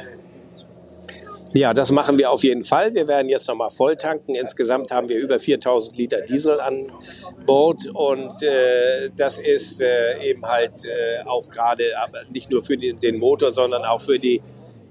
Ja, 1.53 1.73
das 1.73 1.91
machen 1.91 2.17
wir 2.17 2.31
auf 2.31 2.43
jeden 2.43 2.63
Fall. 2.63 2.93
Wir 2.93 3.07
werden 3.07 3.29
jetzt 3.29 3.47
nochmal 3.47 3.71
voll 3.71 3.95
tanken. 3.95 4.35
Insgesamt 4.35 4.91
haben 4.91 5.09
wir 5.09 5.17
über 5.17 5.39
4000 5.39 5.97
Liter 5.97 6.21
Diesel 6.21 6.59
an 6.59 6.87
Bord 7.45 7.87
und 7.93 8.43
äh, 8.43 9.09
das 9.15 9.39
ist 9.39 9.81
äh, 9.81 10.21
eben 10.21 10.45
halt 10.45 10.73
äh, 10.85 11.23
auch 11.25 11.49
gerade, 11.49 11.83
aber 12.03 12.19
nicht 12.29 12.51
nur 12.51 12.63
für 12.63 12.77
den, 12.77 12.99
den 12.99 13.17
Motor, 13.17 13.51
sondern 13.51 13.85
auch 13.85 14.01
für 14.01 14.19
die 14.19 14.41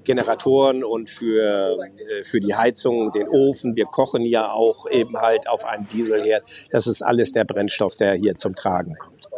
Generatoren 0.06 0.84
und 0.84 1.10
für, 1.10 1.76
äh, 1.76 2.24
für 2.24 2.40
die 2.40 2.54
Heizung, 2.54 3.12
den 3.12 3.28
Ofen. 3.28 3.76
Wir 3.76 3.84
kochen 3.84 4.22
ja 4.22 4.50
auch 4.50 4.90
eben 4.90 5.18
halt 5.18 5.48
auf 5.48 5.64
einem 5.64 5.86
Dieselherd. 5.88 6.44
Das 6.70 6.86
ist 6.86 7.02
alles 7.02 7.32
der 7.32 7.44
Brennstoff, 7.44 7.96
der 7.96 8.14
hier 8.14 8.36
zum 8.36 8.54
Tragen 8.54 8.96
kommt. 8.98 9.28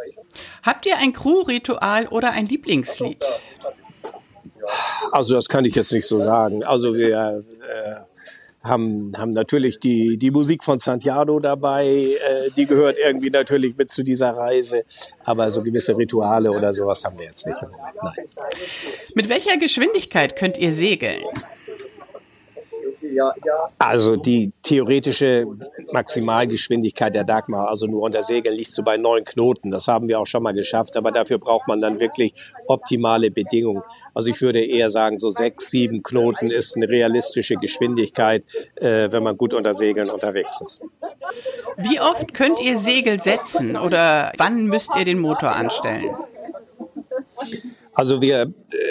Habt 0.63 0.85
ihr 0.85 0.97
ein 0.97 1.11
Crew-Ritual 1.11 2.07
oder 2.07 2.31
ein 2.31 2.45
Lieblingslied? 2.45 3.25
Also 5.11 5.33
das 5.35 5.49
kann 5.49 5.65
ich 5.65 5.75
jetzt 5.75 5.91
nicht 5.91 6.07
so 6.07 6.19
sagen. 6.19 6.63
Also 6.63 6.93
wir 6.93 7.43
äh, 7.61 7.95
haben, 8.63 9.11
haben 9.17 9.29
natürlich 9.29 9.79
die, 9.79 10.17
die 10.17 10.31
Musik 10.31 10.63
von 10.63 10.79
Santiago 10.79 11.39
dabei, 11.39 11.85
äh, 11.85 12.49
die 12.55 12.65
gehört 12.65 12.97
irgendwie 12.97 13.29
natürlich 13.29 13.75
mit 13.77 13.91
zu 13.91 14.03
dieser 14.03 14.31
Reise, 14.31 14.83
aber 15.23 15.49
so 15.51 15.63
gewisse 15.63 15.95
Rituale 15.97 16.51
oder 16.51 16.73
sowas 16.73 17.03
haben 17.05 17.17
wir 17.17 17.25
jetzt 17.25 17.45
nicht. 17.45 17.61
Nein. 17.61 18.13
Mit 19.15 19.29
welcher 19.29 19.57
Geschwindigkeit 19.57 20.35
könnt 20.35 20.57
ihr 20.57 20.71
segeln? 20.71 21.23
Also 23.77 24.15
die 24.15 24.51
theoretische 24.61 25.47
Maximalgeschwindigkeit 25.91 27.13
der 27.13 27.23
Dagmar, 27.23 27.69
also 27.69 27.87
nur 27.87 28.01
unter 28.01 28.23
Segeln, 28.23 28.55
liegt 28.55 28.71
so 28.71 28.83
bei 28.83 28.97
neun 28.97 29.23
Knoten. 29.23 29.71
Das 29.71 29.87
haben 29.87 30.07
wir 30.07 30.19
auch 30.19 30.25
schon 30.25 30.43
mal 30.43 30.53
geschafft, 30.53 30.97
aber 30.97 31.11
dafür 31.11 31.39
braucht 31.39 31.67
man 31.67 31.81
dann 31.81 31.99
wirklich 31.99 32.33
optimale 32.67 33.31
Bedingungen. 33.31 33.83
Also 34.13 34.29
ich 34.29 34.41
würde 34.41 34.63
eher 34.63 34.91
sagen, 34.91 35.19
so 35.19 35.31
sechs, 35.31 35.71
sieben 35.71 36.03
Knoten 36.03 36.51
ist 36.51 36.75
eine 36.75 36.87
realistische 36.87 37.55
Geschwindigkeit, 37.55 38.43
äh, 38.75 39.11
wenn 39.11 39.23
man 39.23 39.37
gut 39.37 39.53
unter 39.53 39.73
Segeln 39.73 40.09
unterwegs 40.09 40.61
ist. 40.61 40.83
Wie 41.77 41.99
oft 41.99 42.33
könnt 42.35 42.59
ihr 42.61 42.77
Segel 42.77 43.19
setzen 43.19 43.77
oder 43.77 44.33
wann 44.37 44.65
müsst 44.65 44.95
ihr 44.97 45.05
den 45.05 45.19
Motor 45.19 45.51
anstellen? 45.51 46.15
Also 47.93 48.21
wir, 48.21 48.41
äh, 48.43 48.88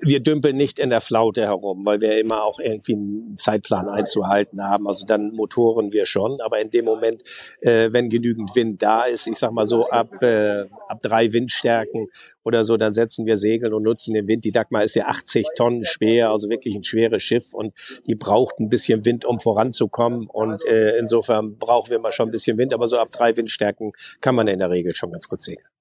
wir 0.00 0.20
dümpeln 0.20 0.56
nicht 0.56 0.78
in 0.78 0.90
der 0.90 1.00
Flaute 1.00 1.42
herum, 1.42 1.84
weil 1.84 2.00
wir 2.00 2.18
immer 2.18 2.44
auch 2.44 2.58
irgendwie 2.58 2.94
einen 2.94 3.36
Zeitplan 3.36 3.88
einzuhalten 3.88 4.62
haben. 4.62 4.86
Also 4.86 5.06
dann 5.06 5.32
motoren 5.32 5.92
wir 5.92 6.06
schon, 6.06 6.40
aber 6.40 6.60
in 6.60 6.70
dem 6.70 6.84
Moment, 6.84 7.22
äh, 7.60 7.92
wenn 7.92 8.08
genügend 8.08 8.54
Wind 8.54 8.82
da 8.82 9.04
ist, 9.04 9.26
ich 9.26 9.36
sag 9.36 9.52
mal 9.52 9.66
so 9.66 9.88
ab, 9.88 10.22
äh, 10.22 10.64
ab 10.88 11.00
drei 11.02 11.32
Windstärken 11.32 12.08
oder 12.44 12.64
so, 12.64 12.76
dann 12.76 12.94
setzen 12.94 13.26
wir 13.26 13.36
Segel 13.36 13.72
und 13.72 13.84
nutzen 13.84 14.14
den 14.14 14.26
Wind. 14.26 14.44
Die 14.44 14.52
Dagmar 14.52 14.84
ist 14.84 14.94
ja 14.94 15.06
80 15.06 15.46
Tonnen 15.56 15.84
schwer, 15.84 16.30
also 16.30 16.48
wirklich 16.48 16.74
ein 16.74 16.84
schweres 16.84 17.22
Schiff 17.22 17.54
und 17.54 17.72
die 18.06 18.14
braucht 18.14 18.58
ein 18.58 18.68
bisschen 18.68 19.04
Wind, 19.04 19.24
um 19.24 19.40
voranzukommen. 19.40 20.26
Und 20.26 20.64
äh, 20.66 20.98
insofern 20.98 21.58
brauchen 21.58 21.90
wir 21.90 21.98
mal 21.98 22.12
schon 22.12 22.28
ein 22.28 22.32
bisschen 22.32 22.58
Wind, 22.58 22.74
aber 22.74 22.88
so 22.88 22.98
ab 22.98 23.08
drei 23.12 23.36
Windstärken 23.36 23.92
kann 24.20 24.34
man 24.34 24.48
in 24.48 24.58
der 24.58 24.70
Regel 24.70 24.94
schon 24.94 25.12
ganz 25.12 25.28
gut 25.28 25.42
segeln. 25.42 25.71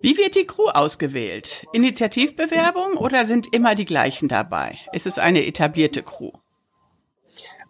Wie 0.00 0.16
wird 0.16 0.36
die 0.36 0.44
Crew 0.44 0.68
ausgewählt? 0.68 1.66
Initiativbewerbung 1.72 2.96
oder 2.98 3.26
sind 3.26 3.52
immer 3.52 3.74
die 3.74 3.84
gleichen 3.84 4.28
dabei? 4.28 4.78
Ist 4.92 5.08
es 5.08 5.18
eine 5.18 5.44
etablierte 5.44 6.04
Crew? 6.04 6.30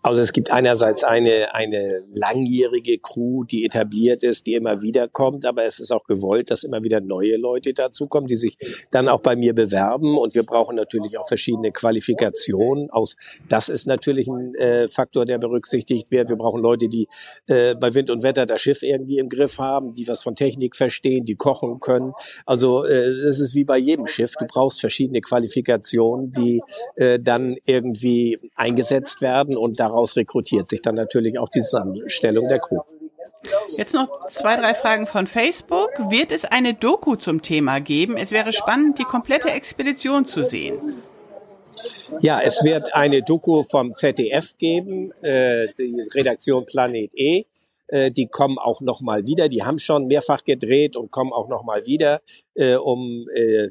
Also 0.01 0.23
es 0.23 0.33
gibt 0.33 0.53
einerseits 0.53 1.03
eine, 1.03 1.55
eine 1.55 2.05
langjährige 2.13 2.99
Crew, 2.99 3.43
die 3.43 3.65
etabliert 3.65 4.23
ist, 4.23 4.47
die 4.47 4.55
immer 4.55 4.81
wieder 4.81 5.09
kommt, 5.09 5.45
aber 5.45 5.65
es 5.65 5.81
ist 5.81 5.91
auch 5.91 6.05
gewollt, 6.05 6.53
dass 6.53 6.63
immer 6.63 6.85
wieder 6.85 7.01
neue 7.01 7.37
Leute 7.37 7.75
dazukommen, 7.75 8.29
die 8.29 8.37
sich 8.37 8.57
dann 8.93 9.09
auch 9.09 9.21
bei 9.21 9.35
mir 9.35 9.55
bewerben 9.55 10.17
und 10.17 10.37
wir 10.37 10.45
brauchen 10.45 10.77
natürlich 10.77 11.19
auch 11.19 11.27
verschiedene 11.27 11.73
Qualifikationen. 11.73 12.91
Aus, 12.91 13.17
das 13.49 13.69
ist 13.69 13.89
natürlich 13.89 14.29
ein 14.29 14.55
äh, 14.55 14.89
Faktor, 14.89 15.27
der 15.27 15.39
berücksichtigt 15.39 16.13
wird. 16.13 16.29
Wir 16.29 16.37
brauchen 16.37 16.63
Leute, 16.63 16.89
die 16.89 17.09
äh, 17.49 17.75
bei 17.75 17.93
Wind 17.93 18.11
und 18.11 18.23
Wetter 18.23 18.47
das 18.47 18.61
Schiff 18.61 18.85
irgendwie 18.85 19.19
im 19.19 19.29
Griff 19.29 19.59
haben, 19.59 19.95
die 19.95 20.07
was 20.07 20.23
von 20.23 20.37
Technik 20.37 20.77
verstehen, 20.77 21.25
die 21.25 21.35
kochen 21.35 21.81
können. 21.81 22.13
Also 22.47 22.85
äh, 22.85 23.25
das 23.25 23.41
ist 23.41 23.57
wie 23.57 23.65
bei 23.65 23.79
jedem 23.79 24.07
Schiff. 24.07 24.35
Du 24.39 24.47
brauchst 24.47 24.81
verschiedene 24.81 25.21
Qualifikationen, 25.21 26.31
die 26.31 26.63
äh, 26.95 27.19
dann 27.19 27.57
irgendwie 27.67 28.39
eingesetzt 28.55 29.21
werden 29.23 29.57
und 29.57 29.81
da 29.81 29.88
daraus 29.89 30.17
rekrutiert 30.17 30.69
sich 30.69 30.83
dann 30.83 30.95
natürlich 30.95 31.39
auch 31.39 31.49
die 31.49 31.63
Zusammenstellung 31.63 32.49
der 32.49 32.59
Crew. 32.59 32.81
Jetzt 33.77 33.95
noch 33.95 34.09
zwei, 34.31 34.57
drei 34.57 34.75
Fragen 34.75 35.07
von 35.07 35.27
Facebook. 35.27 35.91
Wird 36.11 36.33
es 36.33 36.45
eine 36.45 36.75
Doku 36.75 37.17
zum 37.17 37.43
Thema 37.43 37.81
geben? 37.81 38.17
Es 38.17 38.31
wäre 38.31 38.53
spannend, 38.53 38.99
die 38.99 39.05
komplette 39.05 39.51
Expedition 39.51 40.27
zu 40.27 40.43
sehen. 40.43 40.81
Ja, 42.21 42.41
es 42.41 42.65
wird 42.65 42.95
eine 42.95 43.23
Doku 43.23 43.63
vom 43.63 43.95
ZDF 43.95 44.57
geben, 44.59 45.13
äh, 45.23 45.69
die 45.79 45.95
Redaktion 46.15 46.67
Planet 46.67 47.11
E. 47.15 47.45
Äh, 47.89 48.11
die 48.11 48.29
kommen 48.29 48.59
auch 48.59 48.81
noch 48.81 49.01
mal 49.01 49.27
wieder. 49.27 49.49
Die 49.49 49.63
haben 49.63 49.79
schon 49.79 50.07
mehrfach 50.07 50.45
gedreht 50.45 50.97
und 50.97 51.11
kommen 51.11 51.33
auch 51.33 51.49
noch 51.49 51.65
mal 51.65 51.87
wieder, 51.87 52.21
äh, 52.55 52.77
um 52.77 53.27
äh, 53.35 53.69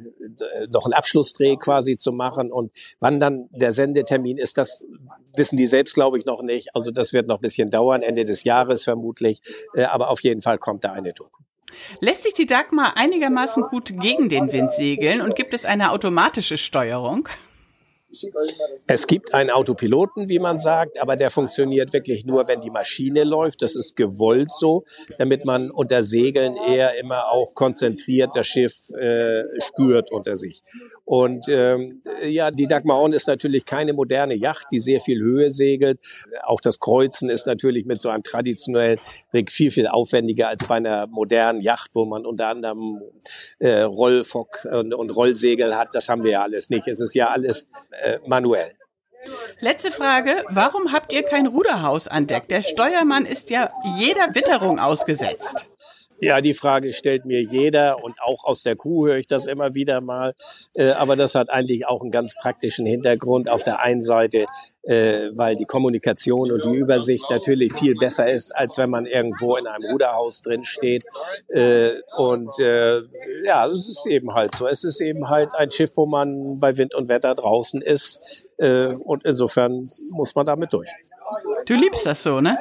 noch 0.69 0.85
einen 0.85 0.93
Abschlussdreh 0.93 1.55
quasi 1.57 1.97
zu 1.97 2.11
machen. 2.11 2.51
Und 2.51 2.71
wann 2.99 3.19
dann 3.19 3.47
der 3.51 3.73
Sendetermin 3.73 4.37
ist, 4.37 4.57
das 4.57 4.85
wissen 5.35 5.57
die 5.57 5.67
selbst, 5.67 5.93
glaube 5.93 6.17
ich, 6.17 6.25
noch 6.25 6.41
nicht. 6.41 6.75
Also 6.75 6.91
das 6.91 7.13
wird 7.13 7.27
noch 7.27 7.37
ein 7.37 7.41
bisschen 7.41 7.69
dauern, 7.69 8.01
Ende 8.01 8.25
des 8.25 8.43
Jahres 8.43 8.83
vermutlich. 8.83 9.41
Äh, 9.73 9.83
aber 9.83 10.09
auf 10.09 10.21
jeden 10.21 10.41
Fall 10.41 10.57
kommt 10.57 10.83
da 10.83 10.91
eine 10.91 11.13
Doku. 11.13 11.43
Lässt 11.99 12.23
sich 12.23 12.33
die 12.33 12.45
Dagmar 12.45 12.93
einigermaßen 12.95 13.63
gut 13.63 13.93
gegen 13.99 14.29
den 14.29 14.51
Wind 14.51 14.73
segeln 14.73 15.21
und 15.21 15.35
gibt 15.35 15.53
es 15.53 15.65
eine 15.65 15.91
automatische 15.91 16.57
Steuerung? 16.57 17.27
Es 18.87 19.05
gibt 19.07 19.33
einen 19.33 19.49
Autopiloten, 19.49 20.29
wie 20.29 20.39
man 20.39 20.59
sagt, 20.59 20.99
aber 21.01 21.17
der 21.17 21.29
funktioniert 21.29 21.91
wirklich 21.91 22.25
nur, 22.25 22.47
wenn 22.47 22.61
die 22.61 22.69
Maschine 22.69 23.25
läuft. 23.25 23.61
Das 23.61 23.75
ist 23.75 23.95
gewollt 23.95 24.51
so, 24.51 24.85
damit 25.17 25.43
man 25.43 25.69
unter 25.71 26.03
Segeln 26.03 26.55
eher 26.55 26.97
immer 26.97 27.29
auch 27.29 27.53
konzentriert 27.53 28.31
das 28.33 28.47
Schiff 28.47 28.89
äh, 28.91 29.43
spürt 29.61 30.11
unter 30.11 30.37
sich. 30.37 30.61
Und 31.03 31.47
ähm, 31.47 32.01
ja, 32.23 32.51
die 32.51 32.67
Dagmar 32.67 33.01
On 33.01 33.13
ist 33.13 33.27
natürlich 33.27 33.65
keine 33.65 33.93
moderne 33.93 34.35
Yacht, 34.35 34.67
die 34.71 34.79
sehr 34.79 34.99
viel 34.99 35.21
Höhe 35.21 35.51
segelt. 35.51 36.01
Auch 36.43 36.59
das 36.59 36.79
Kreuzen 36.79 37.29
ist 37.29 37.47
natürlich 37.47 37.85
mit 37.85 38.01
so 38.01 38.09
einem 38.09 38.23
traditionellen 38.23 38.99
Rig 39.33 39.49
viel, 39.49 39.71
viel 39.71 39.87
aufwendiger 39.87 40.49
als 40.49 40.67
bei 40.67 40.75
einer 40.75 41.07
modernen 41.07 41.61
Yacht, 41.61 41.91
wo 41.93 42.05
man 42.05 42.25
unter 42.25 42.47
anderem 42.47 43.01
äh, 43.59 43.81
Rollfock 43.81 44.65
und, 44.69 44.93
und 44.93 45.09
Rollsegel 45.09 45.77
hat. 45.77 45.95
Das 45.95 46.09
haben 46.09 46.23
wir 46.23 46.31
ja 46.31 46.43
alles 46.43 46.69
nicht. 46.69 46.87
Es 46.87 46.99
ist 46.99 47.13
ja 47.13 47.29
alles 47.29 47.69
äh, 48.01 48.19
manuell. 48.25 48.73
Letzte 49.59 49.91
Frage. 49.91 50.43
Warum 50.49 50.93
habt 50.93 51.11
ihr 51.11 51.23
kein 51.23 51.47
Ruderhaus 51.47 52.07
an 52.07 52.27
Deck? 52.27 52.47
Der 52.47 52.61
Steuermann 52.61 53.25
ist 53.25 53.49
ja 53.49 53.67
jeder 53.97 54.35
Witterung 54.35 54.79
ausgesetzt. 54.79 55.69
Ja, 56.19 56.41
die 56.41 56.53
Frage 56.53 56.93
stellt 56.93 57.25
mir 57.25 57.41
jeder 57.43 58.03
und 58.03 58.15
auch 58.21 58.43
aus 58.43 58.63
der 58.63 58.75
Kuh 58.75 59.07
höre 59.07 59.17
ich 59.17 59.27
das 59.27 59.45
immer 59.45 59.75
wieder 59.75 60.01
mal. 60.01 60.33
Äh, 60.73 60.91
aber 60.91 61.15
das 61.15 61.35
hat 61.35 61.49
eigentlich 61.49 61.85
auch 61.85 62.01
einen 62.01 62.11
ganz 62.11 62.33
praktischen 62.35 62.85
Hintergrund. 62.85 63.49
Auf 63.49 63.63
der 63.63 63.81
einen 63.81 64.01
Seite, 64.01 64.45
äh, 64.81 65.29
weil 65.35 65.55
die 65.55 65.65
Kommunikation 65.65 66.51
und 66.51 66.65
die 66.65 66.75
Übersicht 66.75 67.29
natürlich 67.29 67.73
viel 67.73 67.93
besser 67.95 68.31
ist, 68.31 68.55
als 68.55 68.79
wenn 68.79 68.89
man 68.89 69.05
irgendwo 69.05 69.57
in 69.57 69.67
einem 69.67 69.91
Ruderhaus 69.91 70.41
drin 70.41 70.63
steht. 70.63 71.03
Äh, 71.49 71.91
und 72.17 72.51
ja, 72.57 73.65
es 73.67 73.87
ist 73.87 74.07
eben 74.07 74.33
halt 74.33 74.55
so. 74.55 74.67
Es 74.67 74.83
ist 74.83 75.01
eben 75.01 75.29
halt 75.29 75.53
ein 75.55 75.69
Schiff, 75.69 75.91
wo 75.95 76.05
man 76.05 76.59
bei 76.59 76.77
Wind 76.77 76.95
und 76.95 77.09
Wetter 77.09 77.35
draußen 77.35 77.81
ist. 77.81 78.47
Und 78.57 79.23
insofern 79.23 79.87
muss 80.11 80.33
man 80.35 80.45
damit 80.45 80.73
durch. 80.73 80.89
Du 81.65 81.75
liebst 81.75 82.05
das 82.05 82.23
so, 82.23 82.39
ne? 82.39 82.57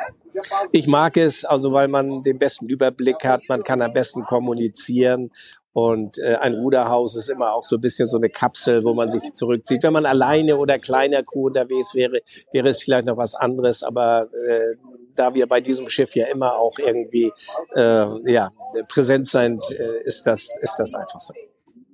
Ich 0.72 0.86
mag 0.86 1.16
es, 1.16 1.44
also 1.44 1.72
weil 1.72 1.88
man 1.88 2.22
den 2.22 2.38
besten 2.38 2.66
Überblick 2.66 3.24
hat, 3.24 3.42
man 3.48 3.62
kann 3.62 3.82
am 3.82 3.92
besten 3.92 4.24
kommunizieren 4.24 5.30
und 5.76 6.16
äh, 6.20 6.36
ein 6.36 6.54
Ruderhaus 6.54 7.16
ist 7.16 7.28
immer 7.28 7.52
auch 7.52 7.62
so 7.62 7.76
ein 7.76 7.82
bisschen 7.82 8.08
so 8.08 8.16
eine 8.16 8.30
Kapsel, 8.30 8.82
wo 8.82 8.94
man 8.94 9.10
sich 9.10 9.34
zurückzieht. 9.34 9.82
Wenn 9.82 9.92
man 9.92 10.06
alleine 10.06 10.56
oder 10.56 10.78
kleiner 10.78 11.22
Crew 11.22 11.48
unterwegs 11.48 11.94
wäre, 11.94 12.22
wäre 12.50 12.70
es 12.70 12.82
vielleicht 12.82 13.04
noch 13.04 13.18
was 13.18 13.34
anderes. 13.34 13.82
Aber 13.82 14.30
äh, 14.48 14.76
da 15.14 15.34
wir 15.34 15.46
bei 15.46 15.60
diesem 15.60 15.90
Schiff 15.90 16.16
ja 16.16 16.28
immer 16.28 16.56
auch 16.56 16.78
irgendwie 16.78 17.30
äh, 17.74 18.32
ja, 18.32 18.52
präsent 18.88 19.28
sind, 19.28 19.70
äh, 19.70 20.02
ist, 20.04 20.26
das, 20.26 20.56
ist 20.62 20.76
das 20.76 20.94
einfach 20.94 21.20
so. 21.20 21.34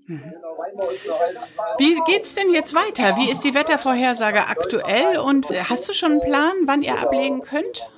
Mhm. 0.06 0.32
Wie 1.78 1.98
geht's 2.06 2.36
denn 2.36 2.52
jetzt 2.54 2.74
weiter? 2.76 3.16
Wie 3.16 3.32
ist 3.32 3.42
die 3.42 3.52
Wettervorhersage 3.52 4.46
aktuell 4.46 5.18
und 5.18 5.48
hast 5.68 5.88
du 5.88 5.92
schon 5.92 6.12
einen 6.12 6.20
Plan, 6.20 6.52
wann 6.66 6.82
ihr 6.82 6.96
ablegen 6.96 7.40
könnt? 7.40 7.88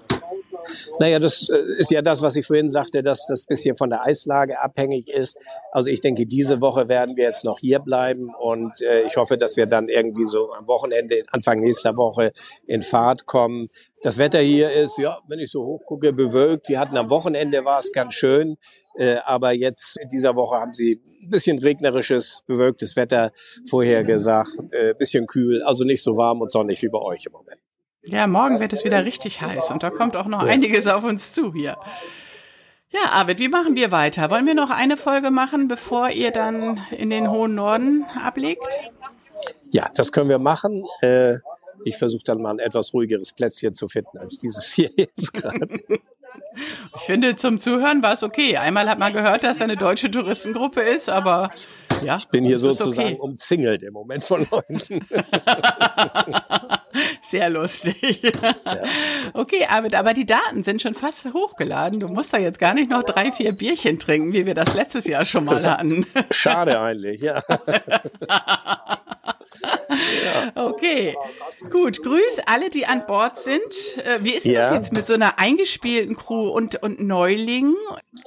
Naja, 0.98 1.18
das 1.18 1.48
äh, 1.48 1.56
ist 1.78 1.90
ja 1.90 2.02
das, 2.02 2.22
was 2.22 2.36
ich 2.36 2.46
vorhin 2.46 2.70
sagte, 2.70 3.02
dass 3.02 3.26
das 3.26 3.46
bisschen 3.46 3.76
von 3.76 3.90
der 3.90 4.02
Eislage 4.02 4.60
abhängig 4.60 5.08
ist. 5.08 5.38
Also 5.72 5.90
ich 5.90 6.00
denke, 6.00 6.26
diese 6.26 6.60
Woche 6.60 6.88
werden 6.88 7.16
wir 7.16 7.24
jetzt 7.24 7.44
noch 7.44 7.58
hier 7.58 7.80
bleiben 7.80 8.30
und 8.34 8.72
äh, 8.82 9.02
ich 9.02 9.16
hoffe, 9.16 9.38
dass 9.38 9.56
wir 9.56 9.66
dann 9.66 9.88
irgendwie 9.88 10.26
so 10.26 10.52
am 10.52 10.66
Wochenende, 10.66 11.22
Anfang 11.30 11.60
nächster 11.60 11.96
Woche 11.96 12.32
in 12.66 12.82
Fahrt 12.82 13.26
kommen. 13.26 13.68
Das 14.02 14.18
Wetter 14.18 14.40
hier 14.40 14.70
ist, 14.72 14.98
ja, 14.98 15.18
wenn 15.28 15.38
ich 15.38 15.50
so 15.50 15.64
hochgucke, 15.64 16.12
bewölkt. 16.12 16.68
Wir 16.68 16.78
hatten 16.78 16.96
am 16.96 17.10
Wochenende 17.10 17.64
war 17.64 17.78
es 17.78 17.90
ganz 17.92 18.14
schön, 18.14 18.56
äh, 18.96 19.16
aber 19.24 19.52
jetzt 19.52 19.96
in 19.98 20.08
dieser 20.08 20.36
Woche 20.36 20.56
haben 20.56 20.74
sie 20.74 21.00
ein 21.22 21.30
bisschen 21.30 21.58
regnerisches, 21.58 22.42
bewölktes 22.46 22.96
Wetter 22.96 23.32
vorhergesagt, 23.68 24.58
äh, 24.72 24.94
bisschen 24.94 25.26
kühl, 25.26 25.62
also 25.62 25.84
nicht 25.84 26.02
so 26.02 26.16
warm 26.16 26.42
und 26.42 26.52
sonnig 26.52 26.82
wie 26.82 26.88
bei 26.88 27.00
euch 27.00 27.24
im 27.26 27.32
Moment. 27.32 27.63
Ja, 28.06 28.26
morgen 28.26 28.60
wird 28.60 28.72
es 28.72 28.84
wieder 28.84 29.04
richtig 29.04 29.40
heiß 29.40 29.70
und 29.70 29.82
da 29.82 29.90
kommt 29.90 30.16
auch 30.16 30.26
noch 30.26 30.42
einiges 30.42 30.86
auf 30.88 31.04
uns 31.04 31.32
zu 31.32 31.52
hier. 31.52 31.76
Ja, 32.90 33.00
Arvid, 33.12 33.40
wie 33.40 33.48
machen 33.48 33.74
wir 33.74 33.90
weiter? 33.90 34.30
Wollen 34.30 34.46
wir 34.46 34.54
noch 34.54 34.70
eine 34.70 34.96
Folge 34.96 35.30
machen, 35.30 35.66
bevor 35.68 36.10
ihr 36.10 36.30
dann 36.30 36.80
in 36.90 37.10
den 37.10 37.30
hohen 37.30 37.54
Norden 37.54 38.04
ablegt? 38.22 38.68
Ja, 39.70 39.88
das 39.96 40.12
können 40.12 40.28
wir 40.28 40.38
machen. 40.38 40.84
Äh, 41.00 41.38
ich 41.84 41.96
versuche 41.96 42.22
dann 42.24 42.40
mal 42.40 42.50
ein 42.50 42.58
etwas 42.60 42.94
ruhigeres 42.94 43.32
Plätzchen 43.32 43.74
zu 43.74 43.88
finden 43.88 44.18
als 44.18 44.38
dieses 44.38 44.72
hier 44.72 44.90
jetzt 44.96 45.32
gerade. 45.32 45.66
Ich 46.96 47.02
finde, 47.02 47.36
zum 47.36 47.58
Zuhören 47.58 48.02
war 48.02 48.12
es 48.12 48.22
okay. 48.22 48.56
Einmal 48.58 48.88
hat 48.88 48.98
man 48.98 49.12
gehört, 49.12 49.44
dass 49.44 49.56
es 49.56 49.62
eine 49.62 49.76
deutsche 49.76 50.10
Touristengruppe 50.10 50.80
ist, 50.80 51.08
aber 51.08 51.48
ja. 52.02 52.16
Ich 52.16 52.28
bin 52.28 52.44
hier 52.44 52.58
sozusagen 52.58 53.14
okay. 53.14 53.18
umzingelt 53.18 53.82
im 53.82 53.92
Moment 53.92 54.24
von 54.24 54.46
Leuten. 54.50 55.06
Sehr 57.22 57.50
lustig. 57.50 58.22
Ja. 58.22 58.54
Okay, 59.32 59.66
aber, 59.68 59.96
aber 59.98 60.14
die 60.14 60.26
Daten 60.26 60.62
sind 60.62 60.82
schon 60.82 60.94
fast 60.94 61.32
hochgeladen. 61.32 62.00
Du 62.00 62.08
musst 62.08 62.32
da 62.32 62.38
jetzt 62.38 62.58
gar 62.58 62.74
nicht 62.74 62.90
noch 62.90 63.02
drei, 63.02 63.32
vier 63.32 63.52
Bierchen 63.52 63.98
trinken, 63.98 64.34
wie 64.34 64.46
wir 64.46 64.54
das 64.54 64.74
letztes 64.74 65.06
Jahr 65.06 65.24
schon 65.24 65.44
mal 65.44 65.62
hatten. 65.64 66.06
Schade 66.30 66.80
eigentlich, 66.80 67.20
ja. 67.20 67.42
Okay, 70.54 71.14
gut. 71.70 72.02
Grüß 72.02 72.40
alle, 72.46 72.70
die 72.70 72.86
an 72.86 73.06
Bord 73.06 73.38
sind. 73.38 73.62
Äh, 74.04 74.18
wie 74.22 74.34
ist 74.34 74.44
ja. 74.44 74.62
das 74.62 74.72
jetzt 74.72 74.92
mit 74.92 75.06
so 75.06 75.14
einer 75.14 75.38
eingespielten 75.38 76.16
Crew 76.16 76.48
und, 76.48 76.82
und 76.82 77.00
Neulingen? 77.00 77.76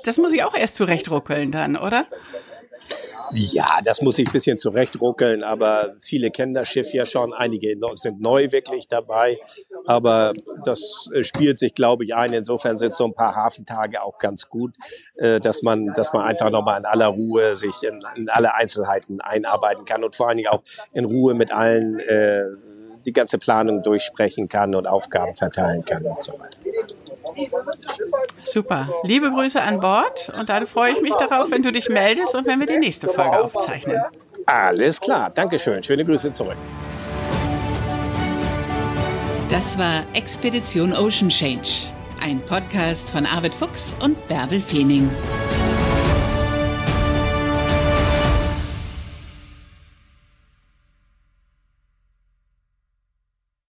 Das 0.04 0.18
muss 0.18 0.32
ich 0.32 0.44
auch 0.44 0.56
erst 0.56 0.76
zurechtruckeln 0.76 1.52
dann, 1.52 1.76
oder? 1.76 2.08
Ja, 3.34 3.80
das 3.84 4.02
muss 4.02 4.18
ich 4.20 4.28
ein 4.28 4.32
bisschen 4.32 4.58
zurechtruckeln, 4.58 5.44
aber 5.44 5.96
viele 6.02 6.32
kennen 6.32 6.54
das 6.54 6.70
Schiff 6.70 6.94
ja 6.94 7.06
schon. 7.06 7.34
Einige 7.34 7.76
sind 7.96 8.22
neu 8.22 8.52
wirklich 8.52 8.88
dabei, 8.88 9.38
aber 9.86 10.34
das 10.64 11.10
äh, 11.14 11.24
spielt 11.24 11.60
sich, 11.60 11.74
glaube 11.74 12.06
ich, 12.06 12.16
ein. 12.16 12.32
Insofern 12.34 12.78
sind 12.78 12.94
so 12.94 13.06
ein 13.06 13.14
paar 13.14 13.36
Hafentage 13.36 14.02
auch 14.02 14.18
ganz 14.18 14.50
gut, 14.50 14.74
äh, 15.18 15.40
dass 15.40 15.62
man, 15.62 15.88
dass 15.88 16.14
man 16.14 16.26
einfach 16.26 16.50
nochmal 16.50 16.80
in 16.80 16.86
aller 16.86 17.08
Ruhe 17.08 17.56
sich 17.56 17.84
in, 17.84 18.02
in 18.16 18.30
alle 18.30 18.56
Einzelheiten 18.56 19.20
einarbeiten 19.20 19.86
kann 19.86 20.04
und 20.04 20.16
vor 20.16 20.30
allen 20.30 20.38
Dingen 20.38 20.50
auch 20.50 20.64
in 20.94 21.06
Ruhe 21.06 21.34
mit 21.34 21.52
allen 21.52 22.00
äh, 22.00 22.46
die 23.06 23.14
ganze 23.14 23.38
Planung 23.38 23.84
durchsprechen 23.84 24.48
kann 24.48 24.74
und 24.76 24.88
Aufgaben 24.88 25.34
verteilen 25.34 25.84
kann 25.84 26.04
und 26.04 26.22
so 26.22 26.34
weiter. 26.34 26.58
Super. 28.44 28.90
Liebe 29.04 29.30
Grüße 29.32 29.62
an 29.62 29.80
Bord 29.80 30.32
und 30.38 30.50
dann 30.50 30.68
freue 30.68 30.94
ich 30.94 31.02
mich 31.02 31.14
darauf, 31.16 31.52
wenn 31.52 31.64
du 31.64 31.72
dich 31.72 31.90
meldest 31.90 32.36
und 32.36 32.46
wenn 32.46 32.60
wir 32.60 32.68
die 32.68 32.78
nächste 32.78 33.08
Folge 33.08 33.44
aufzeichnen. 33.44 34.00
Alles 34.46 35.00
klar. 35.02 35.30
Dankeschön. 35.30 35.84
Schöne 35.84 36.06
Grüße 36.06 36.32
zurück. 36.32 36.58
Das 39.50 39.78
war 39.78 40.04
Expedition 40.14 40.94
Ocean 40.94 41.30
Change, 41.30 41.88
ein 42.22 42.42
Podcast 42.42 43.10
von 43.12 43.26
Arvid 43.26 43.56
Fuchs 43.56 43.96
und 44.02 44.28
Bärbel 44.28 44.60
Feening. 44.60 45.10